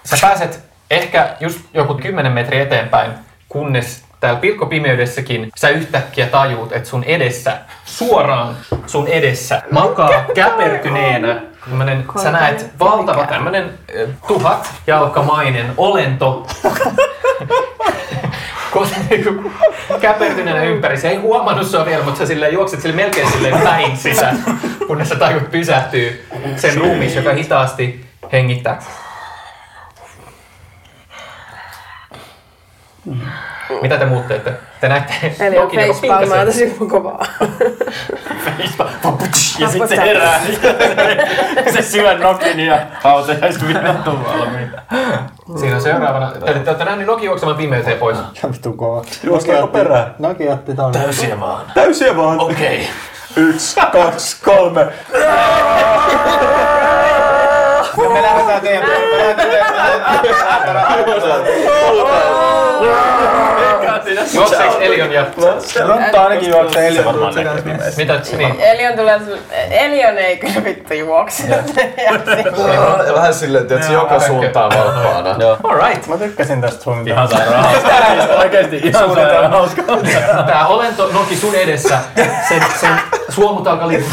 sä 0.04 0.16
pääset 0.20 0.68
ehkä 0.90 1.36
just 1.40 1.60
joku 1.74 1.94
10 1.94 2.32
metriä 2.32 2.62
eteenpäin, 2.62 3.12
kunnes 3.48 4.04
täällä 4.20 4.40
pilkkopimeydessäkin 4.40 5.52
sä 5.56 5.68
yhtäkkiä 5.68 6.26
tajuut, 6.26 6.72
että 6.72 6.88
sun 6.88 7.04
edessä, 7.04 7.58
suoraan 7.84 8.56
sun 8.86 9.08
edessä, 9.08 9.62
makaa 9.70 10.24
käpertyneenä 10.34 11.42
tämmönen, 11.68 12.04
sä 12.22 12.30
näet 12.30 12.70
valtava 12.78 13.26
tämmönen 13.26 13.64
äh, 13.64 14.08
tuhat 14.26 14.74
jalkamainen 14.86 15.72
olento, 15.76 16.46
Niinku 19.10 19.50
käpertyneenä 20.00 20.62
ympäri. 20.62 20.96
Se 20.96 21.08
ei 21.08 21.16
huomannut 21.16 21.66
sua 21.66 21.84
vielä, 21.84 22.04
mutta 22.04 22.18
sä 22.18 22.26
silleen 22.26 22.52
juokset 22.52 22.80
sille 22.80 22.96
melkein 22.96 23.32
silleen 23.32 23.60
päin 23.62 23.96
sitä, 23.96 24.34
kunnes 24.86 25.08
sä 25.08 25.14
tajut 25.14 25.50
pysähtyy 25.50 26.26
sen 26.56 26.76
ruumis, 26.76 27.14
joka 27.14 27.32
hitaasti 27.32 28.04
hengittää. 28.32 28.82
Mitä 33.82 33.96
te 33.98 34.04
muut 34.04 34.28
teette? 34.28 34.52
Te 34.80 34.88
näette 34.88 35.34
Eli 35.40 35.58
on 35.58 35.70
joka 35.74 35.92
facepalmaa 35.92 36.44
tosi 36.44 36.76
kovaa. 36.90 37.26
Ja 39.58 39.68
sitten 39.68 39.88
se 39.88 39.96
herää. 39.96 40.40
syö 41.88 42.18
nokin 42.18 42.60
ja 42.60 42.78
hautajaisviinat 43.02 44.08
on 44.08 44.24
valmiina. 44.24 44.82
Siinä 45.60 45.76
on 45.76 45.82
seuraavana. 45.82 46.30
Te 46.30 46.54
te 46.54 46.70
olette 46.70 46.84
nähneet 46.84 47.06
Noki 47.06 47.26
juoksemaan 47.26 47.56
pimeyteen 47.56 47.98
pois. 47.98 48.18
Vittu 48.52 48.72
kova. 48.72 49.02
Juostaako 49.22 49.66
perään? 49.66 50.14
Noki 50.18 50.48
otti 50.48 50.74
ton. 50.74 50.92
Täysiä 50.92 51.40
vaan. 51.40 51.66
Täysiä 51.74 52.16
vaan. 52.16 52.40
Okei. 52.40 52.88
Yksi, 53.36 53.80
kaksi, 53.92 54.44
kolme. 54.44 54.86
Me 57.96 58.22
lähdetään 58.22 58.60
teidän. 58.60 58.88
Me 63.58 63.67
Juokseeko 64.34 64.78
Elion 64.78 65.12
ja... 65.12 65.26
Rontta 65.86 66.22
ainakin 66.22 66.48
juoksee 66.48 66.88
Elion. 66.88 67.04
varmaan 67.04 67.34
Mitä? 67.96 68.20
Niin. 68.36 68.60
Elion 68.60 68.96
tulee 68.96 69.20
Elion 69.70 70.18
ei 70.18 70.36
kyllä 70.36 70.64
vittu 70.64 70.94
juokse. 70.94 71.42
Vähän 73.14 73.34
silleen, 73.34 73.62
että 73.62 73.86
se 73.86 73.92
joka 73.92 74.20
suuntaan 74.20 74.72
valppaana. 74.74 75.36
Alright. 75.64 76.06
Mä 76.06 76.18
tykkäsin 76.18 76.60
tästä 76.60 76.84
suunnitelmasta. 76.84 77.36
Ihan 77.36 77.48
sairaan 77.48 77.74
hauskaa. 77.74 78.38
Oikeesti 78.42 78.76
ihan 78.76 79.14
sairaan 79.14 79.50
hauskaa. 79.50 79.84
Tää 80.46 80.66
olento 80.66 81.10
Noki 81.12 81.36
sun 81.36 81.54
edessä. 81.54 81.98
Sen, 82.48 82.64
sen 82.80 83.00
suomut 83.28 83.66
alkaa 83.66 83.88
liikkua. 83.88 84.12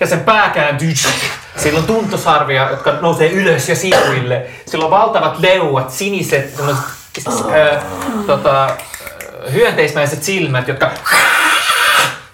Ja 0.00 0.06
sen 0.06 0.20
pää 0.20 0.50
kääntyy. 0.50 0.94
Sillä 1.56 1.78
on 1.78 1.86
tuntosarvia, 1.86 2.70
jotka 2.70 2.92
nousee 3.00 3.30
ylös 3.30 3.68
ja 3.68 3.76
sivuille. 3.76 4.46
Sillä 4.66 4.84
on 4.84 4.90
valtavat 4.90 5.38
leuat, 5.38 5.90
siniset, 5.90 6.54
äh, 7.26 7.82
tota, 8.26 8.70
hyönteismäiset 9.52 10.22
silmät, 10.22 10.68
jotka 10.68 10.90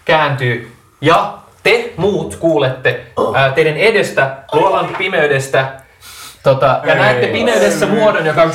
kääntyy. 0.05 0.73
Ja 1.01 1.38
te 1.62 1.92
muut 1.97 2.37
kuulette 2.37 3.07
äh, 3.37 3.55
teidän 3.55 3.77
edestä, 3.77 4.37
luolan 4.53 4.97
pimeydestä, 4.99 5.73
tota, 6.42 6.81
ja 6.85 6.94
näette 6.94 7.27
pimeydessä 7.27 7.87
muodon, 7.87 8.27
joka 8.27 8.51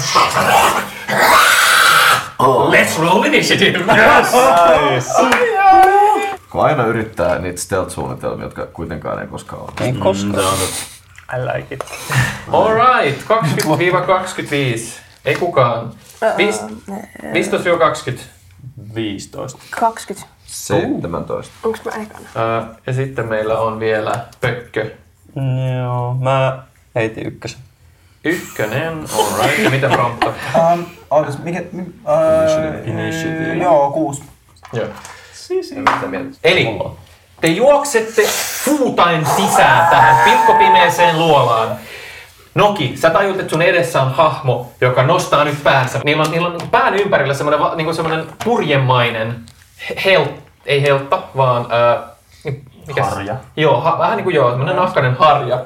Let's 2.70 3.00
roll 3.00 3.24
initiative! 3.24 3.80
Kun 6.50 6.62
aina 6.62 6.86
yrittää 6.86 7.40
niitä 7.40 7.62
stealth-suunnitelmia, 7.62 8.46
jotka 8.46 8.66
kuitenkaan 8.66 9.22
ei 9.22 9.28
koskaan 9.28 9.62
ole. 9.62 9.72
Ei 9.82 9.94
koskaan. 9.94 10.54
I 11.34 11.58
like 11.58 11.76
it. 11.76 11.86
Alright, 12.52 13.22
20-25. 13.22 15.09
Ei 15.26 15.36
kukaan. 15.36 15.94
Viis- 16.38 16.62
15-20. 17.34 18.20
15. 18.96 19.58
20. 19.70 20.28
17. 20.46 21.54
Onks 21.64 21.82
mä 21.86 21.92
ekana? 21.92 22.30
Ää, 22.36 22.76
ja 22.88 22.94
sitten 22.94 23.26
meillä 23.30 23.60
on 23.60 23.80
vielä 23.80 24.26
Pökkö. 24.42 24.92
Joo, 25.84 26.14
mä 26.14 26.64
heitin 26.96 27.28
ykkösen. 27.28 27.60
Ykkönen, 28.24 29.06
alright. 29.18 29.64
Ja 29.64 29.70
mitä 29.70 29.90
Prompto? 29.90 30.34
Um, 30.74 30.86
olis, 31.12 31.38
mikä, 31.44 31.64
mi, 31.72 31.82
uh, 31.82 32.88
Initiative. 32.88 33.54
Joo, 33.56 33.92
kuusi. 33.92 34.24
Joo. 34.74 34.88
Eli 36.44 36.68
te 37.42 37.48
juoksette 37.48 38.22
fuutain 38.66 39.26
sisään 39.36 39.90
tähän 39.90 40.24
pilkkopimeeseen 40.24 41.20
luolaan. 41.20 41.78
Noki, 42.60 42.98
sä 42.98 43.10
tajut, 43.10 43.40
että 43.40 43.50
sun 43.50 43.62
edessä 43.62 44.02
on 44.02 44.12
hahmo, 44.12 44.72
joka 44.82 45.04
nostaa 45.04 45.44
nyt 45.44 45.64
päänsä. 45.64 46.00
Niillä 46.04 46.24
on, 46.24 46.32
niillä 46.32 46.48
on 46.48 46.54
niinku 46.54 46.70
pään 46.72 46.96
ympärillä 46.96 47.34
semmoinen, 47.34 47.60
niinku 47.76 47.94
semmoinen 47.94 48.26
purjemainen, 48.44 49.36
he- 49.90 49.96
hel, 50.06 50.26
ei 50.66 50.82
heltta, 50.82 51.22
vaan... 51.38 51.66
Ää, 51.70 52.04
mikäs? 52.88 53.10
Harja. 53.10 53.36
Joo, 53.56 53.82
ha, 53.82 54.00
vähän 54.00 54.18
niin 54.18 54.24
kuin 54.24 54.36
joo, 54.36 54.50
semmoinen 54.50 54.76
nahkainen 54.76 55.16
harja. 55.20 55.62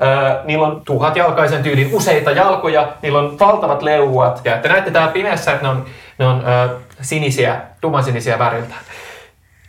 Ää, 0.00 0.40
niillä 0.44 0.66
on 0.66 0.82
tuhatjalkaisen 0.84 1.62
tyylin 1.62 1.90
useita 1.92 2.30
jalkoja, 2.30 2.88
niillä 3.02 3.18
on 3.18 3.38
valtavat 3.38 3.82
leuat. 3.82 4.40
Ja 4.44 4.58
te 4.58 4.68
näette 4.68 4.90
täällä 4.90 5.12
pimeässä, 5.12 5.52
että 5.52 5.62
ne 5.62 5.68
on, 5.68 5.84
ne 6.18 6.26
on 6.26 6.42
ää, 6.46 6.68
sinisiä, 7.00 7.60
tummansinisiä 7.80 8.38
väriltään. 8.38 8.80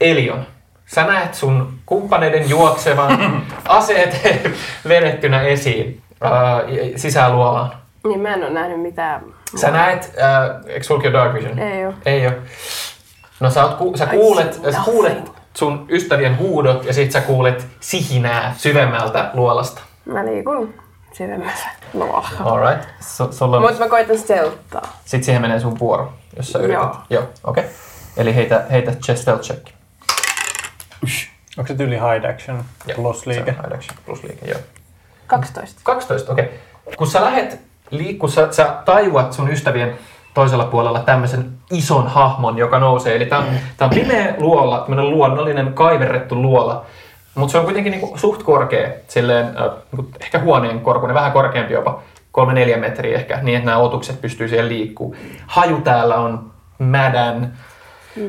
Elion, 0.01 0.45
sä 0.85 1.03
näet 1.03 1.33
sun 1.33 1.73
kumppaneiden 1.85 2.49
juoksevan, 2.49 3.43
aseet 3.67 4.21
vedettynä 4.89 5.41
esiin 5.41 6.01
ää, 6.21 6.61
sisään 6.95 7.35
luolaan. 7.35 7.71
Niin 8.03 8.19
mä 8.19 8.33
en 8.33 8.43
oo 8.43 8.49
nähnyt 8.49 8.81
mitään. 8.81 9.21
Sä 9.55 9.71
näet, 9.71 10.13
äh, 10.21 10.65
eikö 10.67 10.83
sulki 10.83 11.13
Dark 11.13 11.33
Vision? 11.33 11.59
Ei 11.59 11.85
oo. 11.85 11.93
Ei 12.05 12.27
oo. 12.27 12.33
No 13.39 13.49
sä, 13.49 13.65
oot, 13.65 13.73
ku, 13.77 13.97
sä, 13.97 14.05
kuulet, 14.05 14.61
sä 14.71 14.79
kuulet 14.85 15.31
sun 15.53 15.85
ystävien 15.89 16.37
huudot 16.37 16.85
ja 16.85 16.93
sit 16.93 17.11
sä 17.11 17.21
kuulet 17.21 17.67
sihinää 17.79 18.53
syvemmältä 18.57 19.29
luolasta. 19.33 19.81
Mä 20.05 20.25
liikun 20.25 20.73
syvemmällä 21.13 21.69
luolla. 21.93 22.29
Alright. 22.39 22.89
So, 22.99 23.29
on... 23.41 23.61
Mutta 23.61 23.79
mä 23.79 23.89
koitan 23.89 24.17
stealthaa. 24.17 24.99
Sitten 25.05 25.23
siihen 25.23 25.41
menee 25.41 25.59
sun 25.59 25.79
vuoro, 25.79 26.13
jos 26.37 26.51
sä 26.51 26.59
yrität. 26.59 26.81
Joo. 26.83 26.95
Joo, 27.09 27.23
okei. 27.43 27.63
Okay. 27.63 27.75
Eli 28.17 28.35
heitä, 28.35 28.65
heitä 28.71 28.91
chest 28.91 29.21
stealth 29.21 29.43
check. 29.43 29.67
Onko 31.57 31.67
se 31.67 31.75
tyyli 31.75 31.99
hide 31.99 32.27
action 32.27 32.63
plus 32.95 33.25
liike? 33.25 33.55
Hide 33.63 33.75
action 33.75 33.97
plus 34.05 34.23
liike, 34.23 34.45
joo. 34.45 34.59
12. 35.29 35.81
12, 35.83 36.31
okei. 36.31 36.45
Okay. 36.45 36.95
Kun 36.97 37.07
sä 37.07 37.21
lähet 37.21 37.59
liikkuu, 37.89 38.29
sä, 38.29 38.47
sä 38.51 38.75
tajuat 38.85 39.33
sun 39.33 39.51
ystävien 39.51 39.97
toisella 40.33 40.65
puolella 40.65 40.99
tämmöisen 40.99 41.51
ison 41.71 42.07
hahmon, 42.07 42.57
joka 42.57 42.79
nousee. 42.79 43.15
Eli 43.15 43.25
tää 43.25 43.39
on, 43.39 43.45
tää 43.77 43.87
on 43.87 43.93
pimeä 43.93 44.35
luola, 44.37 44.79
tämmönen 44.79 45.09
luonnollinen 45.09 45.73
kaiverrettu 45.73 46.41
luola. 46.41 46.85
Mutta 47.35 47.51
se 47.51 47.57
on 47.57 47.65
kuitenkin 47.65 47.91
niinku 47.91 48.17
suht 48.17 48.43
korkea, 48.43 48.89
silleen, 49.07 49.45
äh, 49.45 49.71
niinku 49.91 50.11
ehkä 50.21 50.39
huoneen 50.39 50.79
korkuinen, 50.79 51.15
vähän 51.15 51.31
korkeampi 51.31 51.73
jopa, 51.73 52.01
kolme 52.31 52.53
neljä 52.53 52.77
metriä 52.77 53.17
ehkä, 53.17 53.39
niin 53.41 53.57
että 53.57 53.65
nämä 53.65 53.77
otukset 53.77 54.21
pystyy 54.21 54.47
siellä 54.47 54.69
liikkuu. 54.69 55.15
Haju 55.47 55.81
täällä 55.81 56.15
on 56.15 56.51
mädän, 56.79 57.53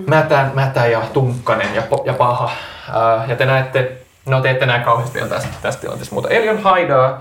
mätä, 0.07 0.51
mätä 0.55 0.87
ja 0.87 1.03
tunkkanen 1.13 1.75
ja, 1.75 1.83
ja 2.05 2.13
paha. 2.13 2.51
Äh, 2.89 3.31
ja 3.31 3.37
te 3.37 3.45
näette, 3.45 4.00
no 4.27 4.41
te 4.41 4.51
ette 4.51 4.67
näe 4.67 4.81
kauheasti 4.81 5.15
vielä 5.15 5.29
tästä, 5.29 5.49
tästä 5.63 5.81
tilanteesta, 5.81 6.15
mutta 6.15 6.29
Elion 6.29 6.63
haidaa. 6.63 7.21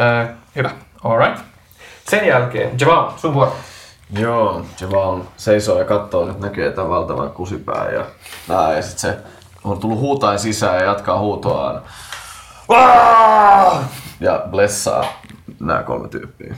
Äh, 0.00 0.28
hyvä, 0.56 0.70
alright. 1.04 1.44
Sen 2.08 2.26
jälkeen, 2.26 2.80
Javal, 2.80 3.10
sun 3.16 3.34
vuoro. 3.34 3.56
Joo, 4.12 4.66
se 4.76 4.86
seisoo 5.36 5.78
ja 5.78 5.84
katsoo, 5.84 6.24
nyt 6.24 6.40
näkee 6.40 6.72
tämän 6.72 6.90
valtavan 6.90 7.30
kusipään 7.30 7.94
ja 7.94 8.04
nää, 8.48 8.72
ja 8.76 8.82
sit 8.82 8.98
se 8.98 9.16
on 9.64 9.80
tullut 9.80 9.98
huutain 9.98 10.38
sisään 10.38 10.76
ja 10.76 10.84
jatkaa 10.84 11.18
huutoaan. 11.18 11.82
Ja 14.20 14.42
blessaa 14.50 15.04
nämä 15.60 15.82
kolme 15.82 16.08
tyyppiä. 16.08 16.54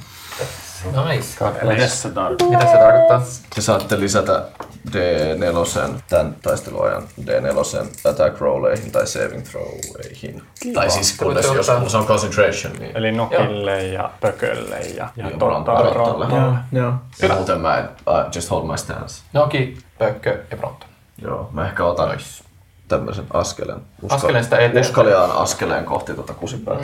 Nice. 0.84 1.44
Bless 1.64 2.00
the 2.02 2.14
dark. 2.14 2.42
Mitä 2.50 2.66
se 2.66 2.76
tarkoittaa? 2.78 3.22
Te 3.54 3.60
saatte 3.60 4.00
lisätä 4.00 4.44
D4 4.90 6.00
tämän 6.08 6.36
taisteluajan 6.42 7.02
D4 7.20 7.86
attack 8.10 8.40
rolleihin 8.40 8.92
tai 8.92 9.06
saving 9.06 9.44
throweihin. 9.44 10.42
Tai 10.74 10.90
siis 10.90 11.16
kun 11.18 11.26
Voitte 11.26 11.46
jos 11.46 11.68
ottaa- 11.68 11.88
se 11.88 11.96
on 11.96 12.06
concentration, 12.06 12.72
niin 12.78 12.96
Eli 12.96 13.12
nokille 13.12 13.82
ja 13.86 14.10
pökölle 14.20 14.78
ja, 14.80 15.08
ja 15.16 15.28
Joo, 15.30 15.38
totta, 15.38 15.82
Brontolle. 15.90 16.26
Joo. 16.36 16.54
Joo. 16.72 16.92
Ja 17.22 17.34
muuten 17.34 17.60
mä 17.60 17.78
en, 17.78 17.84
uh, 17.84 18.34
just 18.34 18.50
hold 18.50 18.66
my 18.70 18.78
stance. 18.78 19.22
Noki, 19.32 19.78
Pökkö 19.98 20.38
ja 20.50 20.56
Pronto. 20.56 20.86
Joo, 21.22 21.48
mä 21.52 21.66
ehkä 21.66 21.84
otan 21.84 22.08
nice. 22.10 22.44
Tämmöisen 22.92 23.24
askeleen. 23.32 23.78
Askeleen 24.08 24.44
sitä 24.44 24.56
eteenpäin. 24.56 24.84
Uskaliaan 24.84 25.32
askeleen 25.32 25.84
kohti 25.84 26.14
tuota 26.14 26.34
kusipää. 26.34 26.76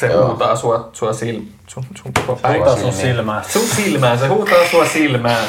Se 0.00 0.06
Joo. 0.06 0.26
huutaa 0.26 0.56
sua, 0.56 0.88
sua 0.92 1.12
sil, 1.20 1.38
sun, 1.66 1.84
sun 2.02 2.12
koko 2.12 2.38
päivä. 2.42 2.56
Huutaa 2.56 2.76
sun 2.76 2.92
silmään. 2.92 3.44
Sun 3.44 3.62
silmään, 3.62 4.18
se 4.18 4.26
huutaa 4.26 4.58
sua 4.70 4.84
silmään. 4.84 5.44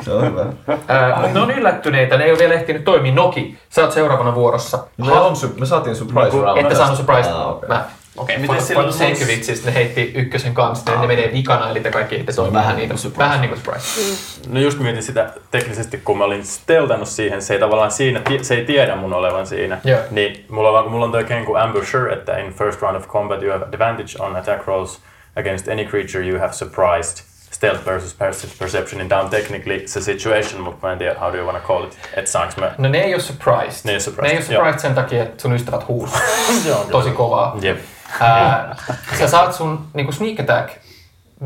Se 0.00 0.12
on 0.12 0.24
hyvä. 0.26 0.46
Ää, 0.88 1.16
mutta 1.16 1.28
ne 1.34 1.40
on 1.40 1.50
yllättyneitä, 1.50 2.16
ne 2.16 2.24
ei 2.24 2.30
ole 2.30 2.38
vielä 2.38 2.54
ehtinyt 2.54 2.84
toimia. 2.84 3.12
Noki, 3.14 3.58
sä 3.70 3.82
oot 3.82 3.92
seuraavana 3.92 4.34
vuorossa. 4.34 4.84
Me, 4.96 5.12
on, 5.12 5.36
me 5.60 5.66
saatiin 5.66 5.96
surprise 5.96 6.40
round. 6.40 6.60
Ette 6.60 6.74
saanut 6.74 6.96
surprise. 6.96 7.30
Ah, 7.30 7.48
okei. 7.48 7.68
Mä, 7.68 7.84
okei, 8.18 8.38
Miten 8.38 8.56
for 8.74 8.82
the 8.84 8.92
sake 8.92 9.14
siis 9.42 9.64
ne 9.64 9.74
heitti 9.74 10.12
ykkösen 10.14 10.54
kanssa, 10.54 10.90
ne, 10.94 11.00
ne 11.00 11.06
menee 11.06 11.30
vikana, 11.32 11.70
eli 11.70 11.80
te 11.80 11.90
kaikki 11.90 12.14
ehditte 12.14 12.32
toimia. 12.32 12.52
vähän 12.60 12.76
niitä. 12.76 12.94
niinku 12.94 12.96
surprise. 13.02 13.24
Vähän 13.24 13.40
niin 13.40 13.48
kuin 13.48 13.60
surprise. 13.60 14.40
No 14.48 14.60
just 14.60 14.78
mietin 14.78 15.02
sitä 15.02 15.30
teknisesti, 15.50 15.98
kun 16.04 16.18
mä 16.18 16.24
olin 16.24 16.44
steltannut 16.46 17.08
siihen, 17.08 17.42
se 17.42 17.54
ei 17.54 17.60
tavallaan 17.60 17.90
siinä, 17.90 18.20
se 18.42 18.54
ei 18.54 18.64
tiedä 18.64 18.96
mun 18.96 19.12
olevan 19.12 19.46
siinä. 19.46 19.78
Joo. 19.84 20.00
Niin 20.10 20.44
mulla 20.48 20.68
on, 20.68 20.72
vaan- 20.74 20.84
kun 20.84 20.92
mulla 20.92 21.04
on 21.04 21.12
toi 21.12 21.24
keino 21.24 21.44
kuin 21.46 21.60
Ambusher, 21.62 22.12
että 22.12 22.38
in 22.38 22.52
first 22.54 22.82
round 22.82 22.96
of 22.96 23.08
combat 23.08 23.42
you 23.42 23.52
have 23.52 23.64
advantage 23.64 24.16
on 24.18 24.36
attack 24.36 24.66
rolls 24.66 25.00
against 25.36 25.68
any 25.68 25.84
creature 25.84 26.26
you 26.26 26.38
have 26.40 26.52
surprised. 26.52 27.24
Stealth 27.50 27.86
versus 27.86 28.14
perce- 28.14 28.58
perception, 28.58 28.98
niin 28.98 29.08
tää 29.08 29.20
on 29.20 29.30
technically 29.30 29.82
se 29.86 30.00
situation, 30.00 30.60
mutta 30.62 30.86
mä 30.86 30.92
en 30.92 30.98
tiedä 30.98 31.14
how 31.20 31.32
do 31.32 31.36
you 31.36 31.46
wanna 31.46 31.60
call 31.60 31.84
it. 31.84 31.98
Et 32.16 32.26
saanko 32.26 32.60
mä... 32.60 32.74
No 32.78 32.88
ne 32.88 32.98
ei 33.00 33.14
ole 33.14 33.22
surprised. 33.22 33.80
Ne 33.84 33.90
ei 33.90 33.94
ole 33.94 34.00
surprised, 34.00 34.32
Ne 34.34 34.38
ei 34.38 34.38
ole 34.38 34.44
surprised 34.56 34.78
sen 34.80 34.94
takia, 34.94 35.22
että 35.22 35.42
sun 35.42 35.52
ystävät 35.54 35.88
huusi 35.88 36.12
Se 36.64 36.72
on 36.72 36.78
kyllä. 36.78 36.90
tosi 36.90 37.10
kovaa. 37.10 37.56
Jep. 37.60 37.78
Ää, 38.20 38.76
sä 39.18 39.28
saat 39.28 39.54
sun 39.54 39.86
niinku 39.94 40.12
sneak 40.12 40.40
attack 40.40 40.70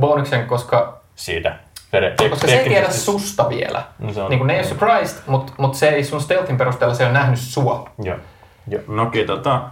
bonuksen, 0.01 0.47
koska 0.47 1.01
Siitä. 1.15 1.57
Tere- 1.97 2.29
Koska 2.31 2.47
se 2.47 2.59
ei 2.59 2.69
tiedä 2.69 2.91
susta 2.91 3.49
vielä. 3.49 3.83
No 3.99 4.13
se 4.13 4.23
on- 4.23 4.31
niin 4.31 4.39
kuin 4.39 4.47
ne 4.47 4.53
ei 4.55 4.61
ole 4.61 4.69
surprised, 4.69 5.19
mutta 5.27 5.53
mut 5.59 5.75
se 5.75 5.89
ei 5.89 6.05
sun 6.05 6.21
stealthin 6.21 6.57
perusteella 6.57 6.95
se 6.95 7.07
on 7.07 7.13
nähnyt 7.13 7.39
sua. 7.39 7.91
Joo. 8.03 8.17
Joo. 8.69 8.83
Noki 8.89 9.25
tota, 9.25 9.63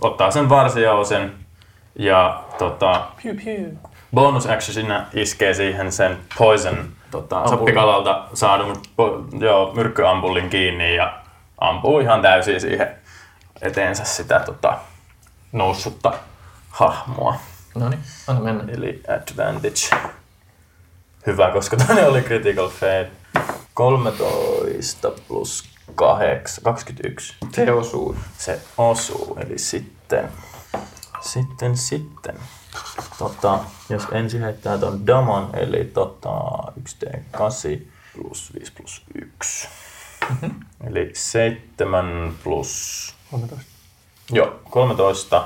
ottaa 0.00 0.30
sen 0.30 0.48
varsijaosen 0.48 1.32
ja 1.98 2.42
tota, 2.58 3.02
bonus 4.14 4.46
actionina 4.46 5.06
iskee 5.14 5.54
siihen 5.54 5.92
sen 5.92 6.18
poison 6.38 6.86
tota, 7.10 7.48
soppikalalta 7.48 8.24
saadun 8.34 8.76
po- 8.76 9.44
joo, 9.44 9.72
myrkkyampullin 9.74 10.50
kiinni 10.50 10.96
ja 10.96 11.12
ampuu 11.60 11.98
ihan 12.00 12.22
täysin 12.22 12.60
siihen 12.60 12.88
eteensä 13.62 14.04
sitä 14.04 14.40
tota, 14.40 14.74
noussutta 15.52 16.12
hahmoa. 16.68 17.36
No 17.74 17.88
niin, 17.88 18.00
anna 18.26 18.40
mennä. 18.42 18.64
Eli 18.72 19.02
advantage. 19.08 20.12
Hyvä, 21.26 21.50
koska 21.50 21.76
toinen 21.76 22.08
oli 22.08 22.22
critical 22.22 22.68
fail. 22.68 23.06
13 23.74 25.12
plus 25.28 25.64
8, 25.94 26.64
21. 26.64 27.34
Se 27.52 27.72
osuu. 27.72 28.16
Se 28.38 28.60
osuu, 28.78 29.38
eli 29.40 29.58
sitten, 29.58 30.28
sitten, 31.20 31.76
sitten. 31.76 32.34
Tota, 33.18 33.58
jos 33.88 34.02
ensin 34.12 34.42
heittää 34.42 34.78
ton 34.78 35.06
daman, 35.06 35.50
eli 35.58 35.84
tota 35.84 36.30
1d8 36.80 37.82
plus 38.16 38.52
5 38.58 38.72
plus 38.72 39.02
1. 39.14 39.68
Mm-hmm. 40.30 40.60
Eli 40.86 41.10
7 41.14 42.34
plus... 42.44 43.14
13. 43.30 43.71
Joo, 44.32 44.52
13 44.70 45.42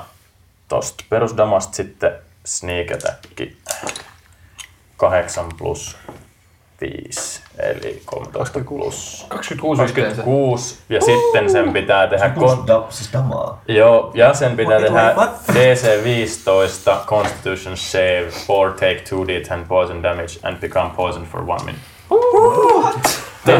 tosta 0.67 1.03
perusdamasta 1.09 1.73
sitten 1.75 2.11
sneak 2.45 2.91
attack 2.91 3.51
8 4.97 5.45
plus 5.57 5.97
5, 6.81 7.41
eli 7.59 8.01
13 8.05 8.59
plus 8.69 9.25
26 9.29 9.83
yhteensä. 9.83 10.15
26, 10.21 10.77
ja 10.89 11.01
sitten 11.01 11.51
sen 11.51 11.73
pitää 11.73 12.07
tehdä... 12.07 12.27
Kon- 12.35 12.67
Da, 12.67 12.83
siis 12.89 13.13
damaa. 13.13 13.61
Joo, 13.67 14.11
ja 14.13 14.33
sen 14.33 14.55
pitää 14.57 14.79
tehdä 14.79 15.03
wait, 15.03 15.17
what? 15.17 15.29
DC 15.53 16.03
15 16.03 17.03
Constitution 17.07 17.77
save 17.77 18.27
or 18.47 18.71
take 18.71 19.03
2d10 19.09 19.65
poison 19.67 20.03
damage 20.03 20.39
and 20.43 20.57
become 20.57 20.89
poisoned 20.95 21.27
for 21.27 21.41
one 21.41 21.63
minute. 21.63 21.81
Tää 22.09 22.17
on 22.17 22.93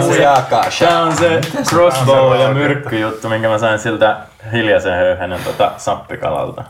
se, 0.02 0.86
tää 0.86 1.04
on 1.04 1.18
se 1.18 1.42
crossbow 1.70 2.40
ja 2.40 2.50
myrkkyjuttu, 2.54 3.30
minkä 3.30 3.50
mä 3.50 3.58
sain 3.58 3.80
siltä 3.80 4.18
hiljaisen 4.54 4.94
höyhenen 4.94 5.44
tota 5.44 5.72
sappikalalta. 5.78 6.64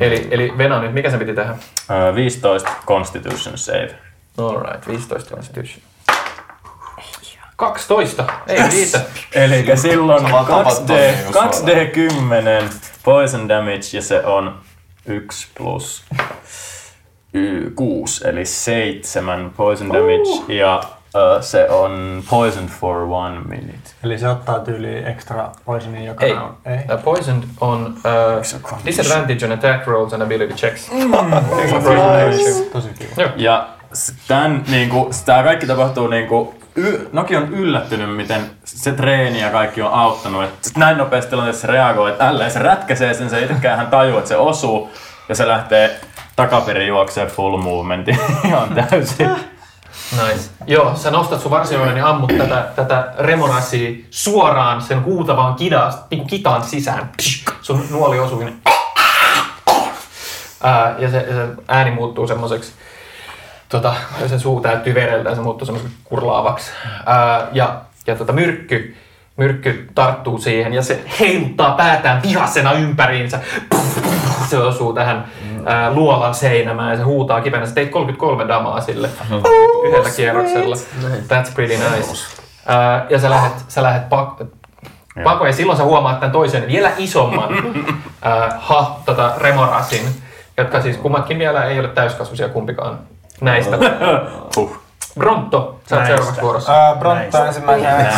Eli, 0.00 0.28
eli 0.30 0.52
Vena 0.58 0.80
nyt, 0.80 0.92
mikä 0.92 1.10
se 1.10 1.18
piti 1.18 1.34
tehdä? 1.34 1.54
Öö, 1.90 2.14
15 2.14 2.70
Constitution 2.86 3.58
save. 3.58 3.94
Alright, 4.38 4.88
15 4.88 5.34
constitution. 5.34 5.82
12, 7.56 8.24
ei 8.46 8.62
riitä. 8.72 9.00
Eli 9.32 9.76
silloin 9.76 10.22
Sä 10.22 10.32
vaan 10.32 10.46
tapat 10.46 10.72
2D, 10.72 11.32
tonne 11.32 11.74
niinku 11.74 12.70
2D10 12.70 12.74
poison 13.02 13.48
damage 13.48 13.80
ja 13.92 14.02
se 14.02 14.24
on 14.24 14.58
1 15.06 15.48
plus 15.58 16.04
6, 17.74 18.28
eli 18.28 18.44
7 18.44 19.52
poison 19.56 19.88
damage 19.88 20.52
ja 20.54 20.82
ö, 20.84 20.86
se 21.40 21.70
on 21.70 22.22
poisoned 22.30 22.68
for 22.68 22.96
one 22.96 23.40
minute. 23.40 23.78
Eli 24.04 24.18
se 24.18 24.28
ottaa 24.28 24.58
tyyli 24.58 25.02
extra 25.06 25.50
poisonin 25.64 26.04
joka 26.04 26.24
Ei. 26.24 26.32
round. 26.34 26.54
Ei. 26.66 26.76
Uh, 26.94 27.02
poisoned 27.04 27.44
on 27.60 27.86
uh, 27.86 28.84
disadvantage 28.84 29.46
on 29.46 29.52
attack 29.52 29.86
rolls 29.86 30.12
and 30.12 30.22
ability 30.22 30.54
checks. 30.54 30.90
Tosi 32.72 32.88
kiva. 32.98 33.10
Joo. 33.22 33.30
Ja 33.36 33.68
s- 33.94 34.14
tän, 34.28 34.64
niinku, 34.68 35.10
tää 35.24 35.42
kaikki 35.42 35.66
tapahtuu 35.66 36.06
niinku, 36.08 36.54
y, 36.76 37.08
Noki 37.12 37.36
on 37.36 37.54
yllättynyt, 37.54 38.16
miten 38.16 38.40
se 38.64 38.92
treeni 38.92 39.40
ja 39.40 39.50
kaikki 39.50 39.82
on 39.82 39.92
auttanut. 39.92 40.44
Et 40.44 40.50
sit 40.60 40.76
näin 40.76 40.98
nopeasti 40.98 41.30
tilanteessa 41.30 41.60
se 41.66 41.72
reagoi, 41.72 42.10
että 42.10 42.28
älleen 42.28 42.50
se 42.50 42.58
rätkäsee 42.58 43.14
sen, 43.14 43.30
se 43.30 43.40
itsekään 43.40 43.78
hän 43.78 43.86
tajuu, 43.86 44.18
että 44.18 44.28
se 44.28 44.36
osuu. 44.36 44.90
Ja 45.28 45.34
se 45.34 45.48
lähtee 45.48 46.00
takaperin 46.36 46.88
juokseen 46.88 47.28
full 47.28 47.56
movementin 47.56 48.18
ihan 48.48 48.68
täysin. 48.90 49.30
Nice. 50.12 50.50
Joo, 50.66 50.96
sä 50.96 51.10
nostat 51.10 51.40
sun 51.40 51.50
varsioiden 51.50 51.96
ja 51.96 52.08
ammut 52.08 52.32
tätä, 52.38 52.68
tätä 52.76 53.12
remorasia 53.18 53.90
suoraan 54.10 54.82
sen 54.82 55.04
huutavaan 55.04 55.56
niin 56.10 56.26
kitaan 56.26 56.64
sisään. 56.64 57.12
Sun 57.62 57.86
nuoli 57.90 58.18
osuu 58.18 58.38
sinne. 58.38 58.52
Ää, 60.62 60.94
ja 60.98 61.10
se, 61.10 61.20
se, 61.20 61.48
ääni 61.68 61.90
muuttuu 61.90 62.26
semmoiseksi, 62.26 62.72
tota, 63.68 63.94
sen 64.26 64.40
suu 64.40 64.60
täyttyy 64.60 64.94
vereltä 64.94 65.28
ja 65.28 65.34
se 65.34 65.40
muuttuu 65.40 65.66
semmoiseksi 65.66 65.96
kurlaavaksi. 66.04 66.70
Ää, 67.06 67.46
ja 67.52 67.80
ja 68.06 68.16
tota 68.16 68.32
myrkky, 68.32 68.96
myrkky 69.36 69.90
tarttuu 69.94 70.38
siihen 70.38 70.74
ja 70.74 70.82
se 70.82 71.04
heiluttaa 71.20 71.70
päätään 71.70 72.22
vihasena 72.22 72.72
ympäriinsä. 72.72 73.40
Se 74.50 74.58
osuu 74.58 74.92
tähän 74.92 75.24
ää, 75.66 75.92
luolan 75.92 76.34
seinämään 76.34 76.90
ja 76.90 76.96
se 76.96 77.02
huutaa 77.02 77.40
kipenä. 77.40 77.66
Sä 77.66 77.74
teit 77.74 77.90
33 77.90 78.48
damaa 78.48 78.80
sille 78.80 79.08
yhdellä 79.84 80.10
kierroksella. 80.16 80.76
That's 81.28 81.54
pretty 81.54 81.76
nice. 81.76 82.10
Ää, 82.66 83.06
ja 83.10 83.18
sä 83.18 83.30
lähet, 83.30 83.52
sä 83.68 83.82
lähet 83.82 84.08
pak- 84.08 84.42
pakoon 85.24 85.48
ja 85.48 85.52
silloin 85.52 85.78
sä 85.78 85.84
huomaat 85.84 86.20
tämän 86.20 86.32
toisen 86.32 86.66
vielä 86.66 86.90
isomman 86.98 87.48
ää, 88.22 88.52
ha, 88.60 88.96
tota, 89.06 89.32
remorasin, 89.38 90.08
jotka 90.56 90.80
siis 90.82 90.96
kummatkin 90.96 91.38
vielä 91.38 91.64
ei 91.64 91.80
ole 91.80 91.88
täyskasvuisia 91.88 92.48
kumpikaan 92.48 92.98
näistä. 93.40 93.78
Bronto, 95.18 95.80
sä 95.88 95.96
oot 95.96 96.00
Näistä. 96.00 96.06
seuraavaksi 96.06 96.42
vuorossa. 96.42 96.72
Ää, 96.72 96.96
Bronto 96.96 97.44
ensimmäisenä. 97.44 98.12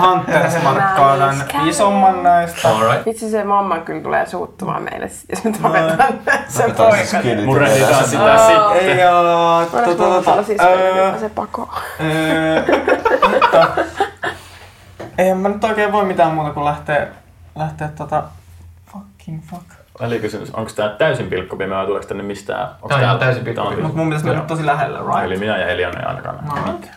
Hunters 0.00 0.62
markkaadan 0.62 1.36
isomman 1.64 2.22
näistä. 2.22 2.68
Alright. 2.68 3.06
Vitsi 3.06 3.30
se 3.30 3.44
mamma 3.44 3.78
kyllä 3.78 4.02
tulee 4.02 4.26
suuttumaan 4.26 4.82
meille, 4.82 5.10
jos 5.28 5.44
me 5.44 5.52
tapetaan 5.62 6.14
se 6.48 6.62
poika. 6.62 7.44
Murehditaan 7.44 8.04
sitä 8.04 8.36
sitten. 8.46 8.98
Ja 8.98 9.10
tota, 9.70 9.94
tota, 9.94 10.32
olla 10.32 10.42
siis 10.42 10.60
se 11.20 11.28
pako? 11.28 11.68
en 15.18 15.36
mä 15.36 15.48
nyt 15.48 15.64
oikein 15.64 15.92
voi 15.92 16.04
mitään 16.04 16.34
muuta 16.34 16.50
kuin 16.50 16.64
lähteä, 16.64 17.06
lähteä 17.54 17.88
tota, 17.88 18.22
fucking 18.92 19.42
fuck. 19.50 19.79
Välikysymys, 20.00 20.50
onko 20.50 20.70
tää 20.76 20.88
täysin 20.88 21.26
pilkkopimeä 21.26 21.78
vai 21.78 21.86
tuleeko 21.86 22.06
tänne 22.08 22.22
mistään? 22.22 22.68
Onko 22.68 22.88
Tää 22.88 22.96
on 22.96 23.02
ihan 23.02 23.18
täysin 23.18 23.44
pilkkopimeä. 23.44 23.84
Mut 23.84 23.94
mun 23.94 24.06
mielestä 24.08 24.32
me 24.32 24.40
tosi 24.46 24.66
lähellä, 24.66 24.98
right? 24.98 25.24
Eli 25.24 25.36
minä 25.36 25.56
ja 25.58 25.66
Eliana 25.66 26.00
ei 26.00 26.06
ainakaan. 26.06 26.52